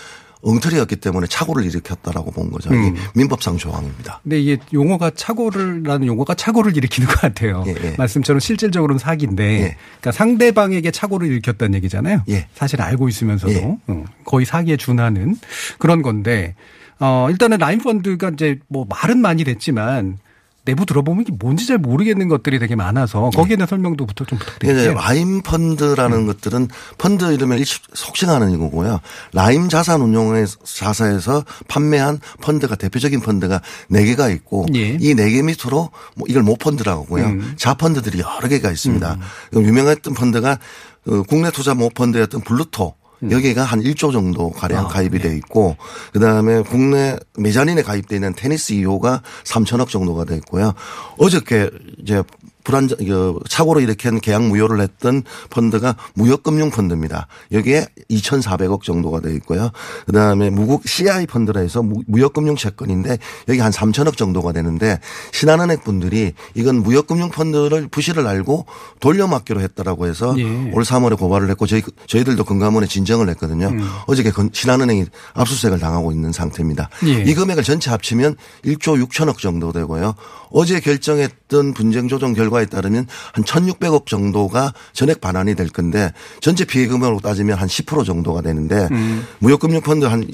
[0.47, 2.71] 엉터리였기 때문에 착오를 일으켰다라고 본 거죠.
[2.71, 2.95] 음.
[3.15, 4.21] 민법상 조항입니다.
[4.23, 7.65] 근데 이게 용어가 착오를라는 용어가 착오를 일으키는 것 같아요.
[7.67, 7.95] 예, 예.
[7.99, 9.77] 말씀처럼 실질적으로는 사기인데 예.
[10.01, 12.23] 그러니까 상대방에게 착오를 일으켰다는 얘기잖아요.
[12.29, 12.47] 예.
[12.55, 13.77] 사실 알고 있으면서도 예.
[13.89, 15.37] 어, 거의 사기에 준하는
[15.79, 16.55] 그런 건데
[17.01, 20.19] 어 일단은 라인 펀드가 이제 뭐 말은 많이 됐지만
[20.67, 24.93] 내부 들어보면 이게 뭔지 잘 모르겠는 것들이 되게 많아서 거기에 대한 설명도부터 좀 부탁드릴게요.
[24.95, 26.27] 라임 펀드라는 음.
[26.27, 29.01] 것들은 펀드 이름을 속칭하는 이거고요.
[29.33, 34.91] 라임 자산 운용의 자사에서 판매한 펀드가 대표적인 펀드가 4개가 있고 예.
[35.01, 37.25] 이 4개 밑으로 뭐 이걸 모펀드라고 하고요.
[37.27, 37.55] 음.
[37.57, 39.19] 자펀드들이 여러 개가 있습니다.
[39.55, 39.63] 음.
[39.65, 40.59] 유명했던 펀드가
[41.05, 43.06] 그 국내 투자 모펀드였던 플루토 음.
[43.23, 45.29] 여기가 한 1조 정도 가량 아, 가입이 네.
[45.29, 45.77] 돼 있고
[46.13, 50.75] 그다음에 국내 메자닌에 가입돼 있는 테니스 2호가 3천억 정도가 돼 있고요.
[51.19, 52.23] 어저께 이제
[52.67, 57.29] 불안정 그 착오로 일으킨 계약 무효를 했던 펀드가 무역금융 펀드입니다.
[57.53, 59.71] 여기에 2,400억 정도가 돼 있고요.
[60.07, 64.99] 그다음에 무국 CI 펀드라 해서 무역금융 채권인데 여기 한 3천억 정도가 되는데
[65.31, 68.67] 신한은행 분들이 이건 무역금융 펀드를 부실을 알고
[68.99, 70.43] 돌려막기로 했다라고 해서 예.
[70.73, 73.69] 올 3월에 고발을 했고 저희 저희들도 금감원에 진정을 했거든요.
[73.69, 73.89] 음.
[74.09, 76.91] 어저께 신한은행이 압수수색을 당하고 있는 상태입니다.
[77.07, 77.23] 예.
[77.23, 80.17] 이 금액을 전체 합치면 1조 6천억 정도 되고요.
[80.59, 86.87] 어제 결정했던 분쟁 조정 결과에 따르면 한 1,600억 정도가 전액 반환이 될 건데 전체 피해
[86.87, 89.27] 금액으로 따지면 한 10% 정도가 되는데 음.
[89.41, 90.27] 무역금융펀드 한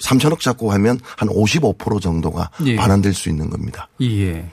[0.00, 2.76] 3천억 잡고 하면 한 55% 정도가 예.
[2.76, 3.88] 반환될 수 있는 겁니다.
[4.02, 4.48] 예.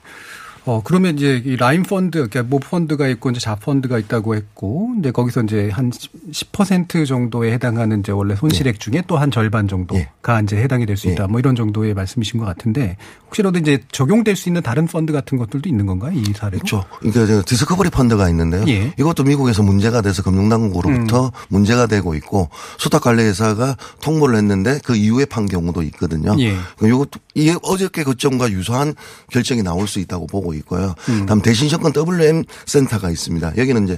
[0.66, 4.94] 어, 그러면 이제 이 라인 펀드, 그러니까 모 펀드가 있고 이제 자 펀드가 있다고 했고,
[5.00, 8.80] 이제 거기서 이제 한 10% 정도에 해당하는 이제 원래 손실액 예.
[8.80, 10.44] 중에 또 한 절반 정도가 예.
[10.44, 11.14] 이제 해당이 될수 예.
[11.14, 11.24] 있다.
[11.24, 11.28] 예.
[11.28, 12.98] 뭐 이런 정도의 말씀이신 것 같은데,
[13.28, 16.14] 혹시라도 이제 적용될 수 있는 다른 펀드 같은 것들도 있는 건가요?
[16.14, 16.60] 이 사례로?
[16.60, 16.86] 그렇죠.
[17.00, 18.64] 그러니까 디스커버리 펀드가 있는데요.
[18.68, 18.94] 예.
[18.98, 21.32] 이것도 미국에서 문제가 돼서 금융당국으로부터 음.
[21.50, 26.36] 문제가 되고 있고, 수탁관리회사가 통보를 했는데 그 이후에 판 경우도 있거든요.
[26.40, 26.56] 예.
[26.82, 28.94] 이것도 이게 어저께 그점과 유사한
[29.32, 30.94] 결정이 나올 수 있다고 보고 있고요.
[31.10, 31.26] 음.
[31.26, 33.54] 다음 대신 정권 WM 센터가 있습니다.
[33.58, 33.98] 여기는 이제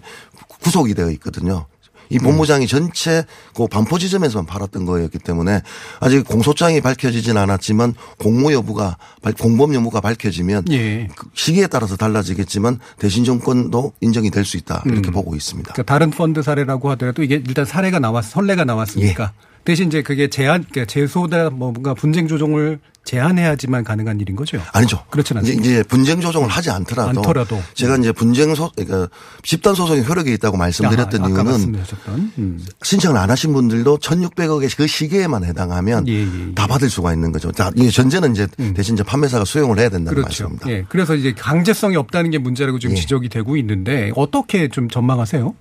[0.62, 1.65] 구속이 되어 있거든요.
[2.12, 5.62] 이 본부장이 전체 그 반포 지점에서만 팔았던 거였기 때문에
[6.00, 8.98] 아직 공소장이 밝혀지진 않았지만 공모 여부가
[9.39, 11.08] 공범 여부가 밝혀지면 예.
[11.15, 15.13] 그 시기에 따라서 달라지겠지만 대신 정권도 인정이 될 수 있다 이렇게 음.
[15.13, 15.74] 보고 있습니다.
[15.74, 19.55] 그러니까 다른 펀드 사례라고 하더라도 이게 일단 사례가 나왔 선례가 나왔으니까 예.
[19.65, 24.60] 대신 이제 그게 제한, 그러니까 제소다 뭐 뭔가 분쟁 조정을 제한해야지만 가능한 일인 거죠?
[24.73, 25.04] 아니죠.
[25.12, 25.62] 그렇진 않습니다.
[25.62, 27.62] 이제 분쟁 조정을 하지 않더라도, 않더라도.
[27.75, 29.08] 제가 이제 분쟁 소 그러니까
[29.43, 31.84] 집단 소송이 효력이 있다고 말씀드렸던 아하, 이유는
[32.39, 32.65] 음.
[32.82, 36.54] 신청을 안 하신 분들도 1,600억의 그 시기에만 해당하면 예, 예, 예.
[36.56, 37.51] 다 받을 수가 있는 거죠.
[37.51, 38.73] 자, 이게 전제는 이제 음.
[38.75, 40.45] 대신 이제 판매사가 수용을 해야 된다는 그렇죠.
[40.45, 40.69] 말씀입니다.
[40.71, 40.86] 예.
[40.89, 42.99] 그래서 이제 강제성이 없다는 게 문제라고 지금 예.
[42.99, 45.54] 지적이 되고 있는데 어떻게 좀 전망하세요?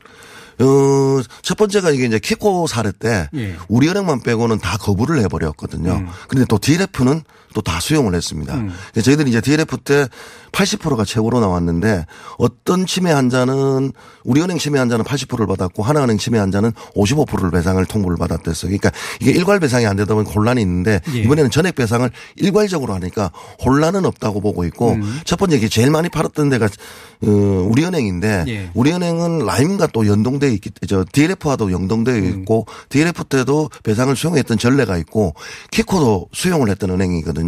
[0.61, 3.57] 어, 첫 번째가 이게 이제 키코 사례 때 예.
[3.69, 5.93] 우리은행만 빼고는 다 거부를 해버렸거든요.
[5.93, 6.09] 음.
[6.29, 7.23] 그런데 또 DLF는
[7.55, 8.55] 또 다 수용을 했습니다.
[8.93, 10.07] 그래서 저희들이 이제 DLF 때
[10.53, 12.07] 80%가 최고로 나왔는데
[12.39, 13.93] 어떤 치매 환자는
[14.25, 18.69] 우리은행 치매 환자는 80%를 받았고 하나은행 치매 환자는 55%를 배상을 통보를 받았댔어요.
[18.69, 18.91] 그러니까
[19.21, 21.19] 이게 일괄 배상이 안 되다 보면 혼란이 있는데 예.
[21.21, 23.31] 이번에는 전액 배상을 일괄적으로 하니까
[23.65, 25.21] 혼란은 없다고 보고 있고 음.
[25.25, 28.71] 첫 번째 이게 제일 많이 팔았던 데가 어, 우리은행인데 예.
[28.75, 32.41] 우리은행은 라임과 또 연동돼 있기 저 DLF와도 연동되어 음.
[32.41, 35.35] 있고 DLF 때도 배상을 수용했던 전례가 있고
[35.71, 37.44] 키코도 수용을 했던 은행이거든요.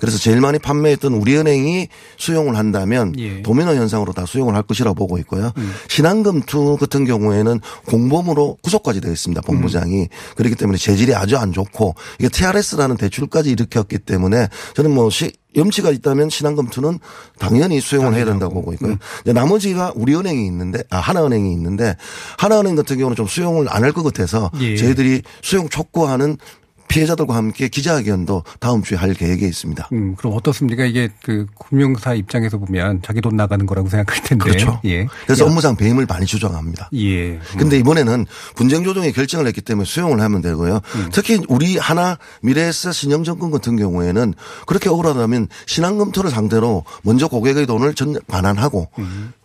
[0.00, 3.42] 그래서 제일 많이 판매했던 우리은행이 수용을 한다면 예.
[3.42, 5.52] 도미노 현상으로 다 수용을 할 것이라고 보고 있고요.
[5.56, 5.72] 음.
[5.88, 9.42] 신한금투 같은 경우에는 공범으로 구속까지 되어 있습니다.
[9.42, 10.06] 본부장이 음.
[10.36, 15.90] 그렇기 때문에 재질이 아주 안 좋고 이게 TRS라는 대출까지 일으켰기 때문에 저는 뭐 시, 염치가
[15.90, 16.98] 있다면 신한금투는
[17.38, 18.96] 당연히 수용을 해야 된다고 보고 있고요.
[19.22, 21.96] 이제 나머지가 우리은행이 있는데 아 하나은행이 있는데
[22.38, 24.76] 하나은행 같은 경우는 좀 수용을 안 할 것 같아서 예.
[24.76, 26.38] 저희들이 수용 촉구하는
[26.88, 29.88] 피해자들과 함께 기자회견도 다음 주에 할 계획에 있습니다.
[29.92, 30.84] 음, 그럼 어떻습니까?
[30.84, 34.44] 이게 그 금융사 입장에서 보면 자기 돈 나가는 거라고 생각할 텐데.
[34.44, 34.80] 그렇죠.
[34.84, 35.06] 예.
[35.26, 36.90] 그래서 야, 업무상 배임을 많이 주장합니다.
[36.94, 37.38] 예.
[37.58, 40.80] 근데 이번에는 분쟁 조정에 결정을 했기 때문에 수용을 하면 되고요.
[40.94, 41.08] 음.
[41.12, 44.34] 특히 우리 하나 미래에셋 신영증권 같은 경우에는
[44.66, 48.88] 그렇게 억울하다면 신한금토를 상대로 먼저 고객의 돈을 전 반환하고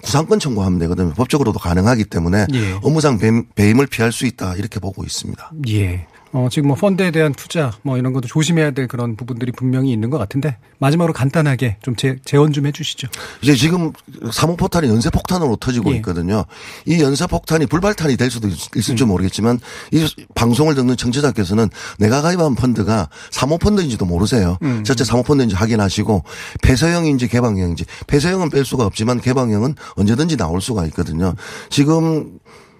[0.03, 1.13] 구상권 청구하면 되거든요.
[1.13, 2.55] 법적으로도 가능하기 때문에 음.
[2.55, 2.73] 예.
[2.83, 5.51] 업무상 배임, 배임을 피할 수 있다 이렇게 보고 있습니다.
[5.69, 6.07] 예.
[6.31, 10.09] 어, 지금 뭐 펀드에 대한 투자 뭐 이런 것도 조심해야 될 그런 부분들이 분명히 있는
[10.11, 13.07] 것 같은데 마지막으로 간단하게 좀 재, 재원 좀 해주시죠.
[13.41, 13.91] 이제 지금
[14.31, 15.95] 사모포탄이 연쇄폭탄으로 터지고 예.
[15.97, 16.45] 있거든요.
[16.85, 19.09] 이 연쇄폭탄이 불발탄이 될 수도 있- 있을지 음.
[19.09, 19.59] 모르겠지만
[19.91, 24.57] 이 방송을 듣는 청취자께서는 내가 가입한 펀드가 사모펀드인지도 모르세요.
[24.61, 24.83] 음.
[24.85, 26.23] 실제 사모펀드인지 확인하시고
[26.61, 31.33] 폐쇄형인지 개방형인지 폐쇄형은 뺄 수가 없지만 개방형은 언제든지 나올 수가 있거든요.
[31.69, 32.38] 지금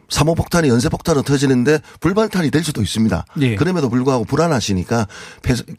[0.10, 3.26] 사모폭탄이 연쇄폭탄으로 터지는데 불발탄이 될 수도 있습니다.
[3.42, 3.56] 예.
[3.56, 5.08] 그럼에도 불구하고 불안하시니까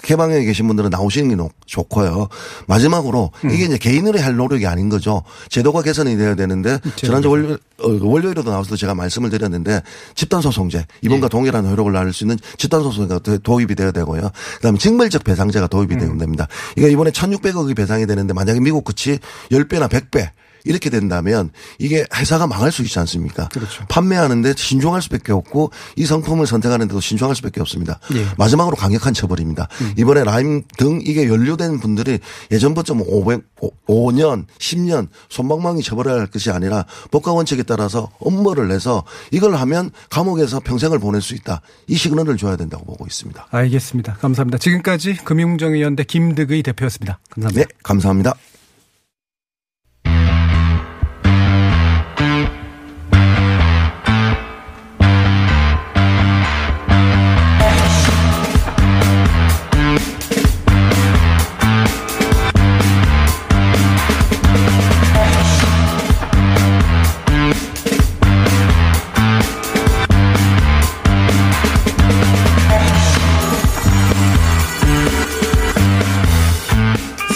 [0.02, 2.28] 개방형에 계신 분들은 나오시는 게 노- 좋고요.
[2.66, 3.50] 마지막으로 음.
[3.50, 5.22] 이게 이제 개인으로 할 노력이 아닌 거죠.
[5.48, 9.82] 제도가 개선이 돼야 되는데 지난주 월요, 어, 월요일에도 나와서 제가 말씀을 드렸는데
[10.14, 11.28] 집단소송제 이번과 예.
[11.28, 14.30] 동일한 효력을 낳을 수 있는 집단소송제가 도- 도입이 되어야 되고요.
[14.56, 15.98] 그다음에 징벌적 배상제가 도입이 음.
[16.00, 16.46] 되면 됩니다.
[16.76, 19.18] 이게 이번에 1,600억이 배상이 되는데 만약에 미국 끝이
[19.50, 20.30] 10배나 100배
[20.64, 23.48] 이렇게 된다면 이게 회사가 망할 수 있지 않습니까?
[23.48, 23.84] 그렇죠.
[23.88, 27.98] 판매하는데 신중할 수밖에 없고 이 상품을 선택하는데도 신중할 수밖에 없습니다.
[28.14, 28.26] 예.
[28.36, 29.68] 마지막으로 강력한 처벌입니다.
[29.80, 29.94] 음.
[29.96, 32.18] 이번에 라임 등 이게 연루된 분들이
[32.50, 33.42] 예전부터 뭐 500,
[33.86, 40.60] 5년, 10년 손방망이 처벌해야 할 것이 아니라 법과 원칙에 따라서 엄벌을 내서 이걸 하면 감옥에서
[40.60, 41.60] 평생을 보낼 수 있다.
[41.86, 43.48] 이 시그널을 줘야 된다고 보고 있습니다.
[43.50, 44.14] 알겠습니다.
[44.14, 44.58] 감사합니다.
[44.58, 47.18] 지금까지 금융정의연대 김득의 대표였습니다.
[47.30, 47.60] 감사합니다.
[47.60, 48.34] 네, 감사합니다.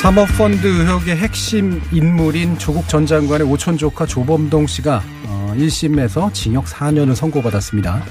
[0.05, 7.15] 사모펀드 의혹의 핵심 인물인 조국 전 장관의 오촌 조카 조범동 씨가 어, 1심에서 징역 4년을
[7.15, 8.03] 선고받았습니다.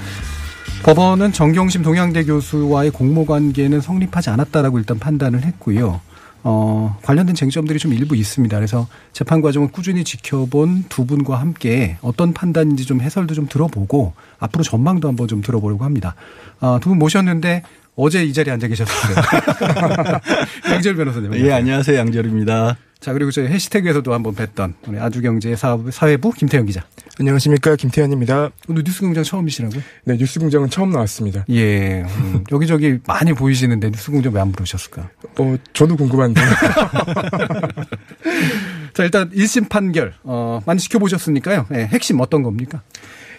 [0.81, 6.01] 법원은 정경심 동양대 교수와의 공모 관계는 성립하지 않았다라고 일단 판단을 했고요.
[6.41, 8.57] 어, 관련된 쟁점들이 좀 일부 있습니다.
[8.57, 14.63] 그래서 재판 과정을 꾸준히 지켜본 두 분과 함께 어떤 판단인지 좀 해설도 좀 들어보고 앞으로
[14.63, 16.15] 전망도 한번 좀 들어보려고 합니다.
[16.59, 17.61] 아, 두 분 모셨는데
[17.95, 19.15] 어제 이 자리에 앉아 계셨어요.
[20.71, 21.35] 양절 변호사님.
[21.35, 21.97] 예, 안녕하세요.
[21.99, 22.77] 양절입니다.
[22.99, 26.83] 자, 그리고 저희 해시태그에서도 한번 뵀던 우리 아주경제 사업, 사회부 김태형 기자.
[27.19, 27.75] 안녕하십니까.
[27.75, 28.49] 김태현입니다.
[28.69, 29.81] 오늘 뉴스공장 처음이시라고요?
[30.05, 31.45] 네, 뉴스공장은 처음 나왔습니다.
[31.49, 32.01] 예.
[32.03, 35.09] 음, 여기저기 많이 보이시는데 뉴스공장 왜 안 부르셨을까?
[35.37, 36.41] 어, 저도 궁금한데.
[38.93, 41.67] 자, 일단 1심 판결, 어, 많이 지켜보셨으니까요.
[41.73, 42.81] 예, 핵심 어떤 겁니까?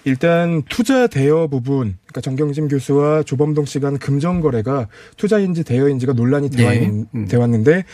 [0.04, 4.86] 일단 투자 대여 부분, 그러니까 정경심 교수와 조범동 씨 간 금전 거래가
[5.16, 6.86] 투자인지 대여인지가 논란이 되어 네.
[7.14, 7.28] 음.
[7.32, 7.84] 왔는데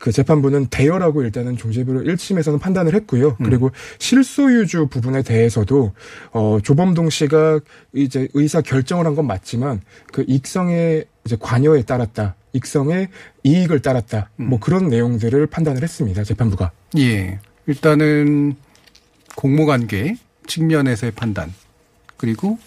[0.00, 3.36] 그 재판부는 대여라고 일단은 중심으로 1심에서는 판단을 했고요.
[3.40, 3.44] 음.
[3.44, 5.92] 그리고 실소유주 부분에 대해서도
[6.32, 7.60] 어 조범동 씨가
[7.94, 9.80] 이제 의사 결정을 한 건 맞지만
[10.12, 12.36] 그 익성의 이제 관여에 따랐다.
[12.52, 13.08] 익성의
[13.44, 14.30] 이익을 따랐다.
[14.40, 14.50] 음.
[14.50, 16.22] 뭐 그런 내용들을 판단을 했습니다.
[16.24, 16.70] 재판부가.
[16.98, 17.38] 예.
[17.66, 18.54] 일단은
[19.36, 20.16] 공모 관계
[20.50, 21.54] 측면에서의 판단
[22.16, 22.58] 그리고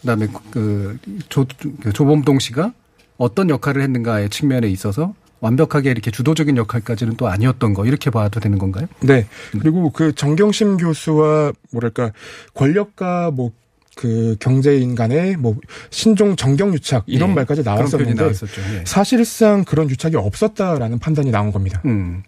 [0.00, 0.96] 그다음에 그
[1.28, 1.44] 조,
[1.82, 2.72] 그 조범동 씨가
[3.18, 8.58] 어떤 역할을 했는가의 측면에 있어서 완벽하게 이렇게 주도적인 역할까지는 또 아니었던 거 이렇게 봐도 되는
[8.58, 8.86] 건가요?
[9.00, 9.26] 네.
[9.60, 12.12] 그리고 그 정경심 교수와 뭐랄까
[12.54, 15.56] 권력과 뭐그 경제인 간의 뭐
[15.90, 17.34] 신종 정경 유착 이런 예.
[17.34, 18.84] 말까지 나왔었는데 예.
[18.84, 21.82] 사실상 그런 유착이 없었다라는 판단이 나온 겁니다.
[21.84, 22.22] 음.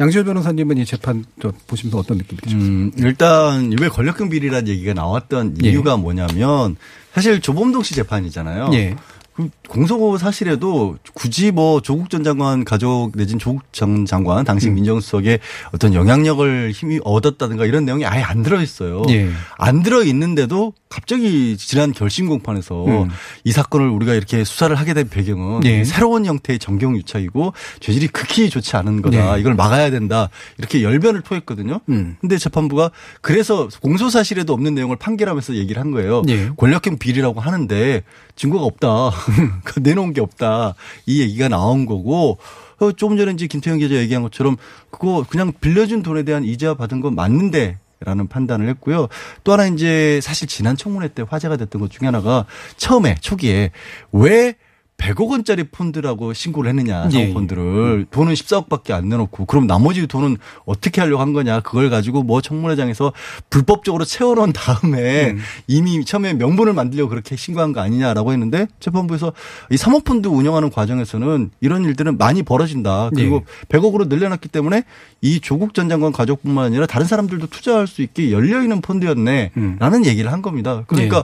[0.00, 1.24] 양지열 변호사님은 이 재판
[1.66, 2.62] 보시면서 어떤 느낌이 드셨어요?
[2.62, 5.70] 음, 일단 왜 권력형 비리라는 얘기가 나왔던 예.
[5.70, 6.76] 이유가 뭐냐면
[7.12, 8.70] 사실 조범동 씨 재판이잖아요.
[8.74, 8.96] 예.
[9.34, 14.74] 그 공소 사실에도 굳이 뭐 조국 전 장관 가족 내진 조국 전 장관 당시 음.
[14.74, 15.38] 민정수석의
[15.72, 19.02] 어떤 영향력을 힘이 얻었다든가 이런 내용이 아예 안 들어 있어요.
[19.08, 19.30] 예.
[19.56, 23.08] 안 들어 있는데도 갑자기 지난 결심 공판에서 음.
[23.44, 25.84] 이 사건을 우리가 이렇게 수사를 하게 된 배경은 예.
[25.84, 29.36] 새로운 형태의 정경 유착이고 죄질이 극히 좋지 않은 거다.
[29.36, 29.40] 예.
[29.40, 30.28] 이걸 막아야 된다.
[30.58, 31.80] 이렇게 열변을 토했거든요.
[31.88, 32.16] 음.
[32.20, 32.90] 근데 재판부가
[33.22, 36.22] 그래서 공소 사실에도 없는 내용을 판결하면서 얘기를 한 거예요.
[36.28, 36.50] 예.
[36.58, 38.02] 권력형 비리라고 하는데
[38.36, 39.10] 증거가 없다.
[39.64, 40.74] 그 내놓은 게 없다.
[41.06, 42.38] 이 얘기가 나온 거고
[42.78, 44.56] 어, 조금 전에 이제 김태형 기자 얘기한 것처럼
[44.90, 49.08] 그거 그냥 빌려준 돈에 대한 이자 받은 건 맞는데 라는 판단을 했고요.
[49.44, 52.46] 또 하나 이제 사실 지난 청문회 때 화제가 됐던 것 중에 하나가
[52.76, 53.70] 처음에 초기에
[54.10, 54.56] 왜
[55.02, 58.04] 100억 원짜리 폰드라고 신고를 했느냐 사모펀드를 예.
[58.10, 63.12] 돈은 14억밖에 안 내놓고 그럼 나머지 돈은 어떻게 하려고 한 거냐 그걸 가지고 뭐 청문회장에서
[63.50, 65.40] 불법적으로 채워놓은 다음에 음.
[65.66, 69.32] 이미 처음에 명분을 만들려고 그렇게 신고한 거 아니냐라고 했는데 재판부에서
[69.70, 73.76] 이 사모펀드 운영하는 과정에서는 이런 일들은 많이 벌어진다 그리고 예.
[73.76, 74.84] 100억으로 늘려놨기 때문에
[75.20, 80.04] 이 조국 전 장관 가족뿐만 아니라 다른 사람들도 투자할 수 있게 열려 있는 펀드였네라는 음.
[80.04, 80.84] 얘기를 한 겁니다.
[80.86, 81.22] 그러니까 예.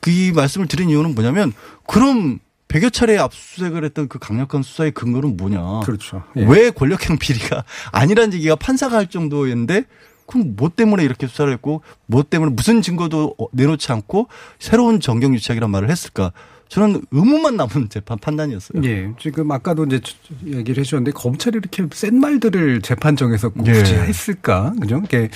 [0.00, 1.52] 그 말씀을 드린 이유는 뭐냐면
[1.86, 2.38] 그럼
[2.70, 5.80] 100여 차례 압수수색을 했던 그 강력한 수사의 근거는 뭐냐.
[5.84, 6.22] 그렇죠.
[6.36, 6.46] 예.
[6.46, 9.84] 왜 권력형 비리가 아니라는 얘기가 판사가 할 정도였는데
[10.26, 14.28] 그럼 뭐 때문에 이렇게 수사를 했고 뭐 때문에 무슨 증거도 내놓지 않고
[14.60, 16.32] 새로운 정경 유착이란 말을 했을까.
[16.68, 18.82] 저는 의문만 남은 재판 판단이었어요.
[18.84, 19.10] 예.
[19.18, 20.00] 지금 아까도 이제
[20.46, 24.02] 얘기를 해주셨는데 검찰이 이렇게 센 말들을 재판정에서 굳이 예.
[24.02, 24.72] 했을까?
[24.80, 25.02] 그죠?
[25.04, 25.30] 이게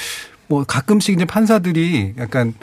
[0.47, 2.55] 뭐 가끔씩 이제 판사들이 약간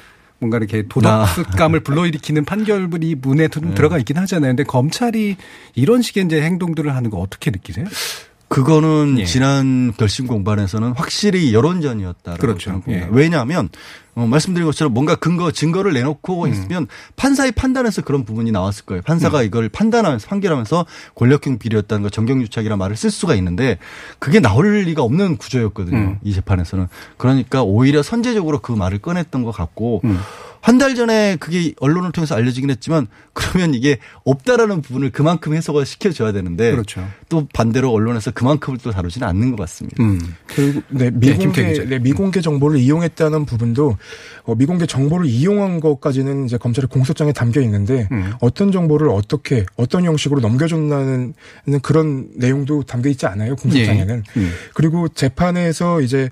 [0.41, 1.83] 뭔가 이렇게 도덕감을 아.
[1.83, 3.75] 불러일으키는 판결이 문에 네.
[3.75, 4.49] 들어가 있긴 하잖아요.
[4.51, 5.37] 근데 검찰이
[5.75, 7.85] 이런 식의 이제 행동들을 하는 거 어떻게 느끼세요?
[8.51, 9.25] 그거는 예.
[9.25, 12.83] 지난 결심 공판에서는 확실히 여론전이었다라고 그렇죠.
[12.89, 13.07] 예.
[13.09, 13.69] 왜냐하면
[14.13, 16.49] 어, 말씀드린 것처럼 뭔가 근거 증거를 내놓고 음.
[16.49, 19.03] 했으면 판사의 판단에서 그런 부분이 나왔을 거예요.
[19.03, 19.45] 판사가 음.
[19.45, 20.85] 이걸 판단하면서 판결하면서
[21.15, 23.77] 권력형 비리였다는 거 정경유착이라는 말을 쓸 수가 있는데
[24.19, 25.97] 그게 나올 리가 없는 구조였거든요.
[25.97, 26.19] 음.
[26.21, 30.01] 이 재판에서는 그러니까 오히려 선제적으로 그 말을 꺼냈던 것 같고.
[30.03, 30.19] 음.
[30.61, 36.71] 한달 전에 그게 언론을 통해서 알려지긴 했지만 그러면 이게 없다라는 부분을 그만큼 해석을 시켜줘야 되는데
[36.71, 37.03] 그렇죠.
[37.31, 40.03] 또 반대로 언론에서 그만큼을 또 다루지는 않는 것 같습니다.
[40.03, 40.19] 음.
[40.47, 43.97] 그리고 네, 미공개 네, 네, 미공개 정보를 이용했다는 부분도
[44.43, 48.33] 어, 미공개 정보를 이용한 것까지는 이제 검찰의 공소장에 담겨 있는데 음.
[48.41, 51.33] 어떤 정보를 어떻게 어떤 형식으로 넘겨줬나는
[51.81, 54.23] 그런 내용도 담겨 있지 않아요 공소장에는.
[54.35, 54.39] 예.
[54.39, 54.51] 음.
[54.73, 56.29] 그리고 재판에서 이제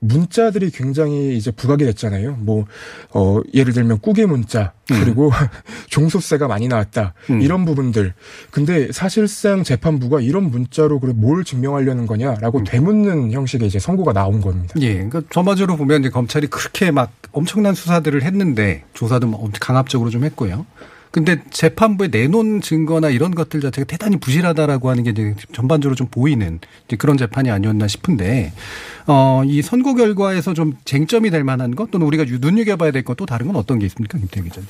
[0.00, 2.38] 문자들이 굉장히 이제 부각이 됐잖아요.
[2.40, 2.64] 뭐,
[3.10, 4.79] 어, 예를 들면 꾸기 문자, 음.
[4.94, 5.30] 그리고 음.
[5.88, 7.14] 종소세가 많이 나왔다.
[7.30, 7.40] 음.
[7.40, 8.14] 이런 부분들.
[8.50, 12.64] 근데 사실상 재판부가 이런 문자로 그래 뭘 증명하려는 거냐라고 음.
[12.64, 14.74] 되묻는 형식의 이제 선고가 나온 겁니다.
[14.80, 14.94] 예.
[14.94, 20.66] 그러니까 전반적으로 보면 이제 검찰이 그렇게 막 엄청난 수사들을 했는데 조사도 뭐 강압적으로 좀 했고요.
[21.10, 26.60] 근데 재판부에 내놓은 증거나 이런 것들 자체가 대단히 부실하다라고 하는 게 이제 전반적으로 좀 보이는
[26.98, 28.52] 그런 재판이 아니었나 싶은데
[29.06, 33.26] 어, 이 선고 결과에서 좀 쟁점이 될 만한 것 또는 우리가 눈여겨봐야 될 것 또
[33.26, 34.68] 다른 건 어떤 게 있습니까, 김태현 기자님?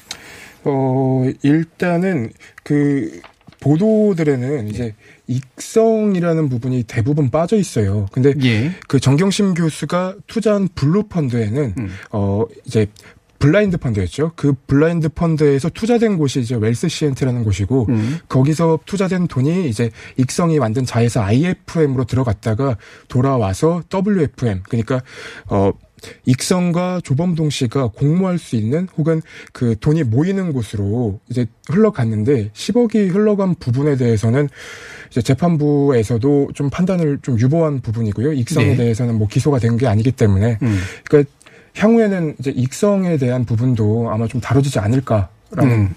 [0.64, 2.30] 어, 일단은
[2.64, 3.20] 그
[3.61, 4.95] 보도들에는 이제
[5.26, 8.07] 익성이라는 부분이 대부분 빠져 있어요.
[8.11, 8.72] 근데 예.
[8.88, 11.91] 그 정경심 교수가 투자한 블루 펀드에는 음.
[12.11, 12.86] 어 이제
[13.41, 14.32] 블라인드 펀드였죠.
[14.36, 18.18] 그 블라인드 펀드에서 투자된 곳이 이제 웰스씨앤티라는 곳이고 음.
[18.28, 22.76] 거기서 투자된 돈이 이제 익성이 만든 자회사 IFM으로 들어갔다가
[23.09, 25.03] 돌아와서 WFM 그러니까
[25.47, 25.72] 어
[26.24, 29.20] 익성과 조범동 씨가 공모할 수 있는 혹은
[29.53, 34.49] 그 돈이 모이는 곳으로 이제 흘러갔는데 10억이 흘러간 부분에 대해서는
[35.11, 38.32] 이제 재판부에서도 좀 판단을 좀 유보한 부분이고요.
[38.32, 38.76] 익성에 네.
[38.76, 40.78] 대해서는 뭐 기소가 된 게 아니기 때문에 음.
[41.05, 41.30] 그러니까
[41.81, 45.28] 향후에는 이제 익성에 대한 부분도 아마 좀 다뤄지지 않을까라는
[45.64, 45.95] 음.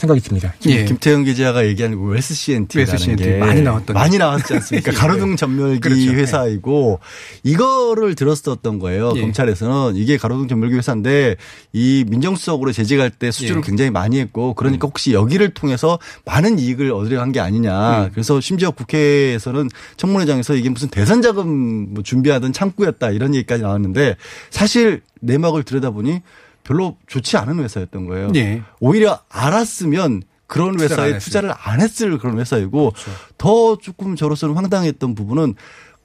[0.00, 0.54] 생각이 듭니다.
[0.66, 0.84] 예.
[0.86, 3.22] 김태형 기자가 얘기하는 웨스 CNT라는 CNT.
[3.22, 4.92] 게 많이 나왔던 많이 나왔지 않습니까?
[4.92, 4.96] 예.
[4.96, 6.12] 가로등 전멸기 그렇죠.
[6.12, 7.00] 회사이고
[7.42, 9.12] 이거를 들었었던 거예요.
[9.16, 9.20] 예.
[9.20, 11.36] 검찰에서는 이게 가로등 전멸기 회사인데
[11.72, 13.66] 이 민정수석으로 재직할 때 수주를 예.
[13.66, 14.88] 굉장히 많이 했고 그러니까 음.
[14.88, 18.04] 혹시 여기를 통해서 많은 이익을 얻으려 한 게 아니냐.
[18.06, 18.10] 음.
[18.12, 24.16] 그래서 심지어 국회에서는 청문회장에서 이게 무슨 대선 자금 뭐 준비하던 창구였다 이런 얘기까지 나왔는데
[24.50, 26.22] 사실 내막을 들여다보니
[26.64, 28.30] 별로 좋지 않은 회사였던 거예요.
[28.32, 28.62] 네.
[28.80, 33.10] 오히려 알았으면 그런 회사에 투자를 안 했을 그런 회사이고 그렇죠.
[33.38, 35.54] 더 조금 저로서는 황당했던 부분은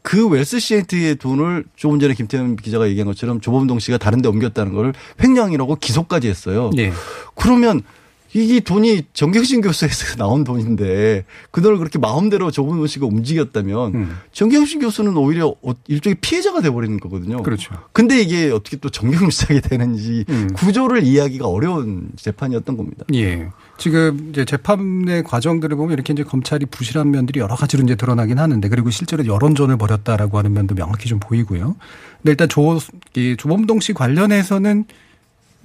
[0.03, 4.73] 그 웰스 시엔트의 돈을 조금 전에 김태현 기자가 얘기한 것처럼 조범동 씨가 다른 데 옮겼다는
[4.73, 6.69] 걸 횡령이라고 기소까지 했어요.
[6.75, 6.91] 네.
[7.33, 7.81] 그러면
[8.35, 14.17] 이게 돈이 정경심 교수에서 나온 돈인데 그 돈을 그렇게 마음대로 조문호 씨가 움직였다면 음.
[14.33, 17.41] 정경심 교수는 오히려 어, 일종의 피해자가 돼버리는 거거든요.
[17.43, 17.73] 그렇죠.
[17.93, 20.49] 근데 이게 어떻게 또 정경심하게 되는지 음.
[20.53, 23.05] 구조를 이해하기가 어려운 재판이었던 겁니다.
[23.13, 23.47] 예.
[23.77, 28.67] 지금 이제 재판의 과정들을 보면 이렇게 이제 검찰이 부실한 면들이 여러 가지로 이제 드러나긴 하는데
[28.67, 31.77] 그리고 실제로 여론전을 벌였다라고 하는 면도 명확히 좀 보이고요.
[32.17, 32.79] 근데 일단 조,
[33.15, 34.83] 이 조범동 씨 관련해서는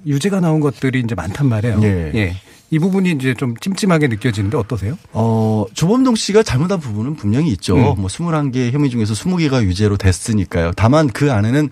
[0.06, 1.80] 유죄가 나온 것들이 이제 많단 말이에요.
[1.82, 2.12] 예.
[2.14, 2.36] 예.
[2.70, 4.96] 이 부분이 이제 좀 찜찜하게 느껴지는데 어떠세요?
[5.12, 7.76] 어, 조범동 씨가 잘못한 부분은 분명히 있죠.
[7.76, 7.82] 음.
[7.82, 10.72] 뭐 21개 혐의 중에서 20개가 유죄로 됐으니까요.
[10.76, 11.68] 다만 그 안에는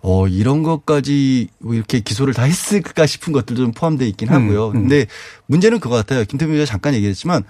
[0.00, 4.68] 어, 이런 것까지 이렇게 기소를 다 했을까 싶은 것들도 좀 포함되어 있긴 하고요.
[4.68, 4.80] 음, 음.
[4.82, 5.06] 근데
[5.46, 6.24] 문제는 그거 같아요.
[6.24, 7.44] 김태민 기자 잠깐 얘기했지만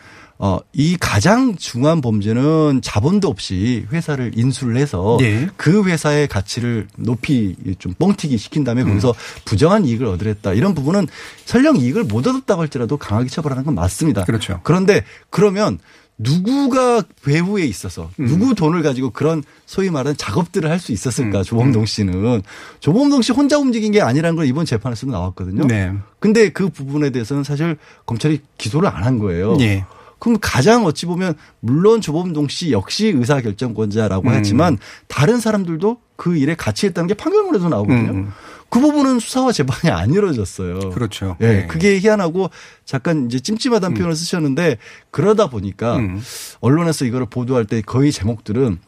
[0.44, 5.48] 어, 이 가장 중요한 범죄는 자본도 없이 회사를 인수를 해서 네.
[5.56, 9.14] 그 회사의 가치를 높이 좀 뻥튀기 시킨 다음에 거기서 음.
[9.44, 10.54] 부정한 이익을 얻으랬다.
[10.54, 11.06] 이런 부분은
[11.44, 14.24] 설령 이익을 못 얻었다고 할지라도 강하게 처벌하는 건 맞습니다.
[14.24, 14.58] 그렇죠.
[14.64, 15.78] 그런데 그러면
[16.18, 18.26] 누구가 배후에 있어서 음.
[18.26, 21.44] 누구 돈을 가지고 그런 소위 말하는 작업들을 할 수 있었을까 음.
[21.44, 21.86] 조범동 음.
[21.86, 22.42] 씨는
[22.80, 25.68] 조범동 씨 혼자 움직인 게 아니라는 걸 이번 재판에서도 나왔거든요.
[25.68, 25.92] 네.
[26.18, 27.76] 근데 그 부분에 대해서는 사실
[28.06, 29.56] 검찰이 기소를 안 한 거예요.
[29.56, 29.84] 네.
[30.22, 34.34] 그럼 가장 어찌 보면 물론 조범동 씨 역시 의사결정권자라고 음.
[34.34, 38.12] 했지만 다른 사람들도 그 일에 같이 했다는 게 판결문에도 나오거든요.
[38.12, 38.32] 음.
[38.68, 40.90] 그 부분은 수사와 재판이 안 이루어졌어요.
[40.90, 41.36] 그렇죠.
[41.40, 41.46] 예.
[41.46, 41.66] 네.
[41.66, 42.50] 그게 희한하고
[42.84, 43.98] 잠깐 이제 찜찜하다는 음.
[43.98, 44.78] 표현을 쓰셨는데
[45.10, 46.22] 그러다 보니까 음.
[46.60, 48.78] 언론에서 이거를 보도할 때 거의 제목들은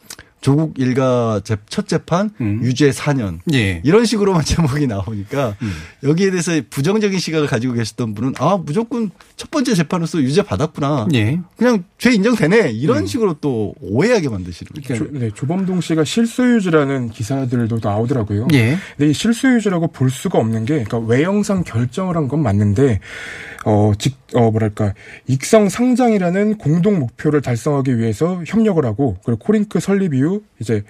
[0.45, 2.59] 조국 일가 첫 재판 음.
[2.61, 3.81] 유죄 4년 예.
[3.83, 5.71] 이런 식으로만 제목이 나오니까 음.
[6.03, 11.39] 여기에 대해서 부정적인 시각을 가지고 계셨던 분은 아 무조건 첫 번째 재판으로서 유죄 받았구나 예.
[11.57, 13.05] 그냥 죄 인정되네 이런 음.
[13.07, 14.93] 식으로 또 오해하게 만드시는 거죠.
[14.93, 18.49] 그러니까 네, 조범동 씨가 실소유주라는 기사들도 나오더라고요.
[18.53, 18.77] 예.
[18.97, 22.99] 근데 이 실소유주라고 볼 수가 없는 게 그러니까 외형상 결정을 한 건 맞는데
[23.65, 24.93] 어, 직, 어, 뭐랄까,
[25.25, 30.83] 익성 상장이라는 공동 목표를 달성하기 위해서 협력을 하고, 그리고 코링크 설립 이후, 이제,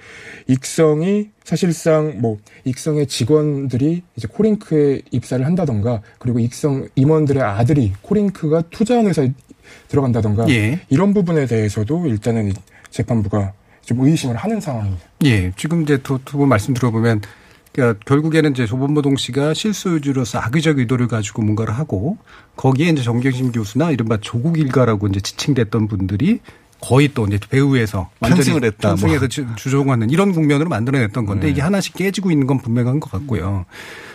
[0.48, 9.08] 익성이 사실상 뭐, 익성의 직원들이 이제 코링크에 입사를 한다던가, 그리고 익성 임원들의 아들이 코링크가 투자한
[9.08, 9.32] 회사에
[9.88, 10.82] 들어간다던가, 예.
[10.90, 12.52] 이런 부분에 대해서도 일단은
[12.90, 13.54] 재판부가
[13.84, 15.06] 좀 의심을 하는 상황입니다.
[15.24, 15.54] 예.
[15.56, 17.22] 지금 이제 두분 말씀 들어보면,
[17.76, 22.18] 그러니까 결국에는 이제 조범모동 씨가 실소유주로서 악의적 의도를 가지고 뭔가를 하고
[22.56, 26.40] 거기에 이제 정경심 교수나 이른바 조국 일가라고 이제 지칭됐던 분들이
[26.80, 28.90] 거의 또 이제 배후에서 완전히 했다.
[28.90, 29.56] 편승해서 뭐.
[29.56, 31.52] 주종하는 이런 국면으로 만들어냈던 건데 네.
[31.52, 33.66] 이게 하나씩 깨지고 있는 건 분명한 것 같고요.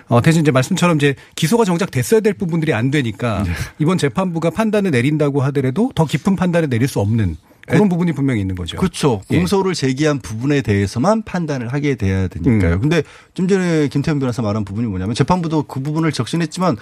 [0.08, 3.52] 어, 대신 이제 말씀처럼 이제 기소가 정작 됐어야 될 부분들이 안 되니까 네.
[3.78, 7.36] 이번 재판부가 판단을 내린다고 하더라도 더 깊은 판단을 내릴 수 없는
[7.66, 8.76] 그런 부분이 분명히 있는 거죠.
[8.76, 9.22] 그렇죠.
[9.30, 9.38] 예.
[9.38, 12.74] 공소를 제기한 부분에 대해서만 판단을 하게 돼야 되니까요.
[12.74, 12.80] 음.
[12.80, 13.02] 근데
[13.34, 16.76] 좀 전에 김태현 변호사 말한 부분이 뭐냐면 재판부도 그 부분을 적신했지만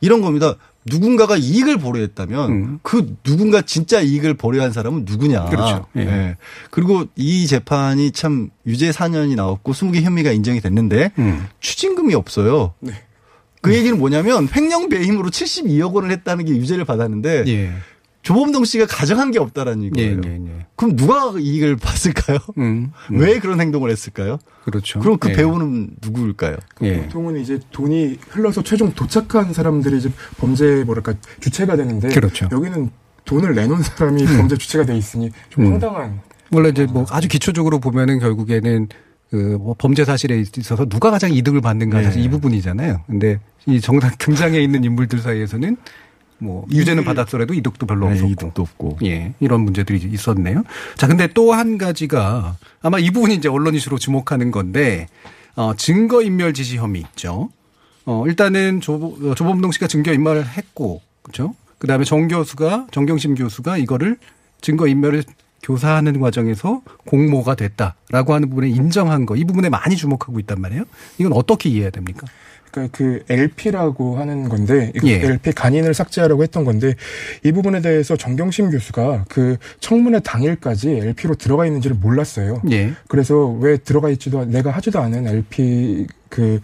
[0.00, 0.56] 이런 겁니다.
[0.86, 2.78] 누군가가 이익을 보려했다면 음.
[2.82, 5.46] 그 누군가 진짜 이익을 보려한 사람은 누구냐.
[5.46, 5.86] 그렇죠.
[5.96, 6.04] 예.
[6.04, 6.36] 네.
[6.70, 11.46] 그리고 이 재판이 참 유죄 4년이 나왔고 20개 혐의가 인정이 됐는데 음.
[11.60, 12.74] 추징금이 없어요.
[12.80, 12.92] 네.
[13.62, 17.72] 그 얘기는 뭐냐면 횡령 배임으로 72억 원을 했다는 게 유죄를 받았는데 예.
[18.24, 20.20] 조범동 씨가 가져간 게 없다라는 거예요.
[20.20, 20.66] 네, 네, 네.
[20.76, 22.38] 그럼 누가 이익을 봤을까요?
[22.56, 23.16] 음, 음.
[23.20, 24.38] 왜 그런 행동을 했을까요?
[24.64, 24.98] 그렇죠.
[25.00, 25.34] 그럼 그 예.
[25.34, 26.56] 배우는 누구일까요?
[26.82, 27.02] 예.
[27.02, 32.48] 보통은 이제 돈이 흘러서 최종 도착한 사람들이 이제 범죄 뭐랄까 주체가 되는데 그렇죠.
[32.50, 32.90] 여기는
[33.26, 34.36] 돈을 내놓은 사람이 음.
[34.38, 35.72] 범죄 주체가 돼 있으니 좀 음.
[35.72, 36.20] 황당한.
[36.50, 38.88] 원래 이제 뭐 아주 기초적으로 보면은 결국에는
[39.30, 42.26] 그뭐 범죄 사실에 있어서 누가 가장 이득을 받는가 사실 네.
[42.26, 43.02] 이 부분이잖아요.
[43.06, 45.76] 근데 이 정당 등장에 있는 인물들 사이에서는
[46.38, 50.64] 뭐 유죄는 받았더라도 이득도 별로 네, 없었고 이득도 없고 예 이런 문제들이 있었네요.
[50.96, 55.06] 자 근데 또 한 가지가 아마 이 부분이 이제 언론 이슈로 주목하는 건데
[55.56, 57.50] 어 증거 인멸 지시 혐의 있죠.
[58.06, 61.54] 어 일단은 조, 어, 조범동 씨가 증거 인멸을 했고 그렇죠.
[61.78, 64.18] 그다음에 정 교수가 정경심 교수가 이거를
[64.60, 65.22] 증거 인멸을
[65.62, 70.84] 교사하는 과정에서 공모가 됐다라고 하는 부분에 인정한 거 이 부분에 많이 주목하고 있단 말이에요.
[71.18, 72.26] 이건 어떻게 이해해야 됩니까?
[72.74, 75.20] 그러니까 그 LP라고 하는 건데 예.
[75.20, 76.94] LP 간인을 삭제하려고 했던 건데
[77.44, 82.60] 이 부분에 대해서 정경심 교수가 그 청문회 당일까지 LP로 들어가 있는지를 몰랐어요.
[82.72, 82.92] 예.
[83.08, 86.60] 그래서 왜 들어가 있지도 내가 하지도 않은 LP 그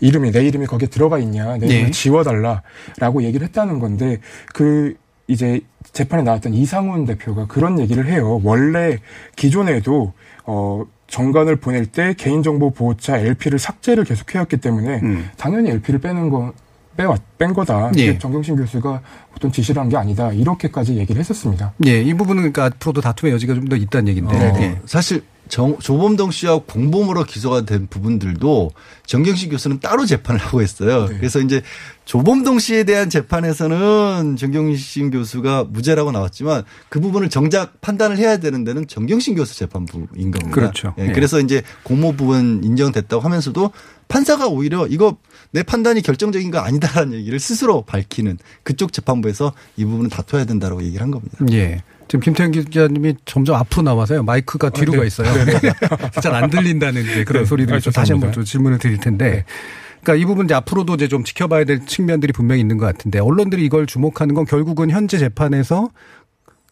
[0.00, 1.90] 이름이 내 이름이 거기에 들어가 있냐 내 이름을 예.
[1.92, 4.18] 지워달라라고 얘기를 했다는 건데
[4.52, 4.96] 그
[5.28, 5.60] 이제
[5.92, 8.40] 재판에 나왔던 이상훈 대표가 그런 얘기를 해요.
[8.42, 8.98] 원래
[9.36, 10.12] 기존에도
[10.44, 15.28] 어 정관을 보낼 때 개인정보 보호차 LP를 삭제를 계속 해왔기 때문에 음.
[15.36, 16.54] 당연히 LP를 빼는 거
[16.96, 17.90] 빼왔 뺀 거다.
[17.96, 18.18] 예.
[18.18, 19.00] 정경심 교수가
[19.36, 20.32] 어떤 지시를 한 게 아니다.
[20.32, 21.72] 이렇게까지 얘기를 했었습니다.
[21.86, 24.36] 예, 이 부분은 그러니까 앞으로도 다툼의 여지가 좀 더 있다는 얘기인데.
[24.36, 24.80] 어, 예.
[24.86, 28.70] 사실 정, 조범동 씨와 공범으로 기소가 된 부분들도
[29.06, 31.08] 정경심 교수는 따로 재판을 하고 있어요.
[31.08, 31.16] 네.
[31.18, 31.60] 그래서 이제
[32.06, 38.86] 조범동 씨에 대한 재판에서는 정경심 교수가 무죄라고 나왔지만 그 부분을 정작 판단을 해야 되는 데는
[38.86, 40.50] 정경심 교수 재판부인 겁니다.
[40.50, 40.94] 그렇죠.
[40.98, 41.12] 예, 네.
[41.12, 43.72] 그래서 이제 공모 부분 인정됐다고 하면서도
[44.08, 45.16] 판사가 오히려 이거
[45.52, 51.02] 내 판단이 결정적인 거 아니다라는 얘기를 스스로 밝히는 그쪽 재판부에서 이 부분은 다퉈야 된다라고 얘기를
[51.02, 51.38] 한 겁니다.
[51.52, 51.82] 예.
[52.08, 54.22] 지금 김태현 기자님이 점점 앞으로 나와서요.
[54.22, 55.00] 마이크가 뒤로 아, 네.
[55.00, 55.44] 가 있어요.
[55.44, 55.72] 네.
[56.20, 57.48] 잘안 들린다는 이제 그런 네.
[57.48, 59.44] 소리들이 아, 다시 한번 좀 질문을 드릴 텐데.
[60.02, 63.64] 그러니까 이 부분 이제 앞으로도 이제 좀 지켜봐야 될 측면들이 분명히 있는 것 같은데 언론들이
[63.64, 65.90] 이걸 주목하는 건 결국은 현재 재판에서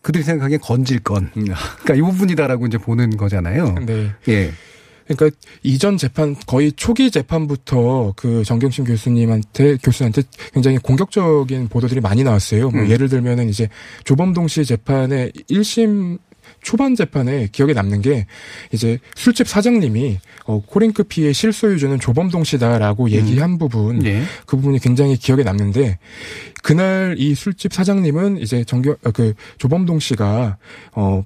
[0.02, 1.30] 그들이 생각하기엔 건질 건.
[1.36, 1.44] 음.
[1.82, 3.76] 그러니까 이 부분이다라고 이제 보는 거잖아요.
[3.86, 4.10] 네.
[4.28, 4.52] 예.
[5.14, 12.70] 그러니까 이전 재판 거의 초기 재판부터 그 정경심 교수님한테 교수한테 굉장히 공격적인 보도들이 많이 나왔어요.
[12.70, 12.90] 뭐 음.
[12.90, 13.68] 예를 들면은 이제
[14.04, 16.18] 조범동 씨 재판의 1심
[16.62, 18.26] 초반 재판에 기억에 남는 게
[18.72, 23.10] 이제 술집 사장님이 어 코링크 피의 실소유주는 조범동 씨다라고 음.
[23.10, 23.58] 얘기한 음.
[23.58, 24.22] 부분 예.
[24.46, 25.98] 그 부분이 굉장히 기억에 남는데
[26.62, 30.58] 그날 이 술집 사장님은 이제 정경 어, 그 조범동 씨가
[30.92, 31.24] 어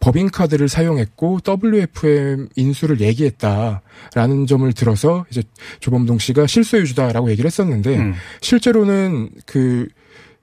[0.00, 5.42] 법인카드를 사용했고 WFM 인수를 얘기했다라는 점을 들어서 이제
[5.80, 8.14] 조범동 씨가 실소유주다라고 얘기를 했었는데 음.
[8.40, 9.88] 실제로는 그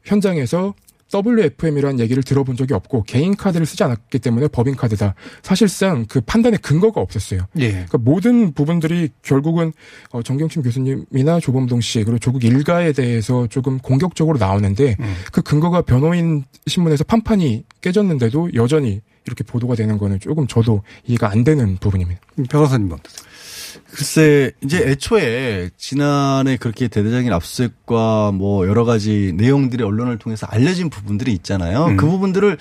[0.04, 0.74] 현장에서
[1.16, 5.16] WFM이라는 얘기를 들어본 적이 없고 개인 카드를 쓰지 않았기 때문에 법인 카드다.
[5.42, 7.42] 사실상 그 판단의 근거가 없었어요.
[7.60, 7.72] 예.
[7.72, 9.72] 그러니까 모든 부분들이 결국은
[10.12, 15.16] 어, 정경심 교수님이나 조범동 씨 그리고 조국 일가에 대해서 조금 공격적으로 나오는데 음.
[15.32, 21.44] 그 근거가 변호인 신문에서 판판이 깨졌는데도 여전히 이렇게 보도가 되는 거는 조금 저도 이해가 안
[21.44, 22.22] 되는 부분입니다.
[22.50, 23.26] 변호사님 어떠세요?
[23.92, 31.34] 글쎄 이제 애초에 지난해 그렇게 대대적인 압수수색과 뭐 여러 가지 내용들이 언론을 통해서 알려진 부분들이
[31.34, 31.86] 있잖아요.
[31.86, 31.98] 음.
[31.98, 32.58] 그 부분들을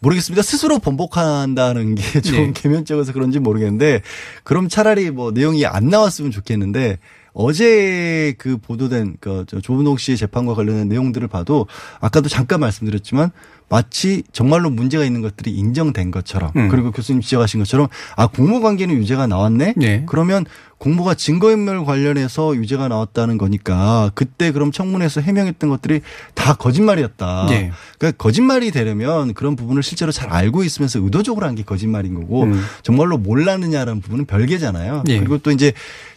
[0.00, 0.42] 모르겠습니다.
[0.42, 2.52] 스스로 번복한다는 게좀 네.
[2.54, 4.02] 개면적어서 그런지 모르겠는데
[4.44, 6.98] 그럼 차라리 뭐 내용이 안 나왔으면 좋겠는데
[7.32, 11.66] 어제 그 보도된 그 조은옥 씨의 재판과 관련된 내용들을 봐도
[12.00, 13.30] 아까도 잠깐 말씀드렸지만
[13.70, 16.68] 마치 정말로 문제가 있는 것들이 인정된 것처럼 음.
[16.68, 19.74] 그리고 교수님 지적하신 것처럼 아 공모 관계는 유죄가 나왔네.
[19.76, 20.04] 네.
[20.06, 20.44] 그러면
[20.80, 26.00] 공모가 증거인멸 관련해서 유죄가 나왔다는 거니까 그때 그럼 청문회에서 해명했던 것들이
[26.34, 27.46] 다 거짓말이었다.
[27.50, 27.70] 네.
[27.98, 32.64] 그러니까 거짓말이 되려면 그런 부분을 실제로 잘 알고 있으면서 의도적으로 한 게 거짓말인 거고 음.
[32.82, 35.02] 정말로 몰랐느냐라는 부분은 별개잖아요.
[35.04, 35.18] 네.
[35.18, 35.72] 그리고 또 이제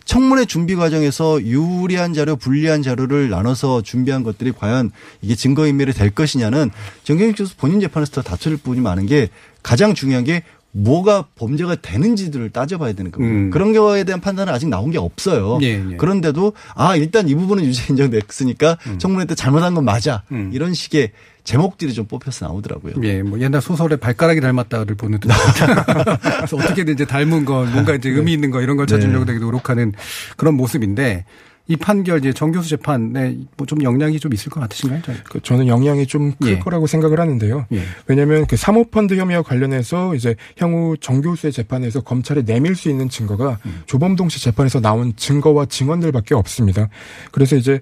[0.05, 4.91] 청문회 준비 과정에서 유리한 자료, 불리한 자료를 나눠서 준비한 것들이 과연
[5.21, 6.71] 이게 증거인멸이 될 것이냐는
[7.03, 9.27] 정경심 교수 본인 재판에서 더 다툴 부분이 많은 게
[9.61, 10.43] 가장 중요한 게
[10.73, 13.33] 뭐가 범죄가 되는지들을 따져봐야 되는 겁니다.
[13.33, 13.49] 음.
[13.51, 15.59] 그런 거에 대한 판단은 아직 나온 게 없어요.
[15.61, 15.95] 예, 예.
[15.97, 18.97] 그런데도 아 일단 이 부분은 유죄 인정됐으니까 음.
[18.97, 20.23] 청문회 때 잘못한 건 맞아.
[20.31, 20.49] 음.
[20.51, 21.11] 이런 식의
[21.43, 22.95] 제목들이 좀 뽑혀서 나오더라고요.
[23.03, 25.29] 예, 뭐 옛날 소설에 발가락이 닮았다를 보는 듯.
[26.37, 29.93] 그래서 어떻게든 이제 닮은 건 뭔가 이제 의미 있는 거 이런 걸 찾으려고 되게 노력하는
[30.37, 31.25] 그런 모습인데
[31.67, 35.01] 이 판결 이제 정교수 재판에 뭐 좀 영향이 좀 있을 것 같으신가요?
[35.29, 36.59] 그 저는 영향이 좀클 예.
[36.59, 37.65] 거라고 생각을 하는데요.
[37.71, 37.81] 예.
[38.07, 43.81] 왜냐하면 그 사모펀드 혐의와 관련해서 이제 향후 정교수의 재판에서 검찰에 내밀 수 있는 증거가 음.
[43.85, 46.89] 조범동 씨 재판에서 나온 증거와 증언들밖에 없습니다.
[47.31, 47.79] 그래서 이제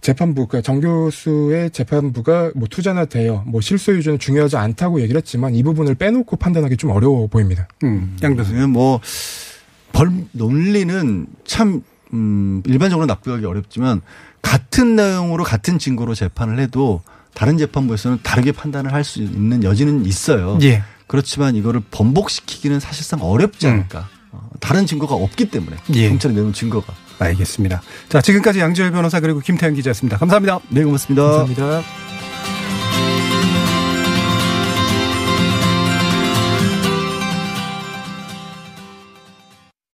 [0.00, 5.54] 재판부, 그러니까 정 교수의 재판부가 뭐 투자나 대여, 뭐 실소 유전은 중요하지 않다고 얘기를 했지만
[5.54, 7.68] 이 부분을 빼놓고 판단하기 좀 어려워 보입니다.
[7.84, 8.16] 음.
[8.22, 9.00] 양 교수님 뭐,
[9.92, 11.82] 벌 논리는 참,
[12.14, 14.00] 음, 일반적으로 납득하기 어렵지만
[14.40, 17.02] 같은 내용으로 같은 증거로 재판을 해도
[17.34, 20.58] 다른 재판부에서는 다르게 판단을 할 수 있는 여지는 있어요.
[20.62, 20.82] 예.
[21.06, 23.72] 그렇지만 이거를 번복시키기는 사실상 어렵지 음.
[23.72, 24.08] 않을까.
[24.32, 24.38] 음.
[24.60, 26.08] 다른 증거가 없기 때문에 예.
[26.08, 26.94] 경찰이 내놓은 증거가.
[27.18, 27.82] 알겠습니다.
[28.08, 30.16] 자 지금까지 양지열 변호사 그리고 김태현 기자였습니다.
[30.18, 30.60] 감사합니다.
[30.70, 31.22] 네 고맙습니다.
[31.22, 32.13] 감사합니다.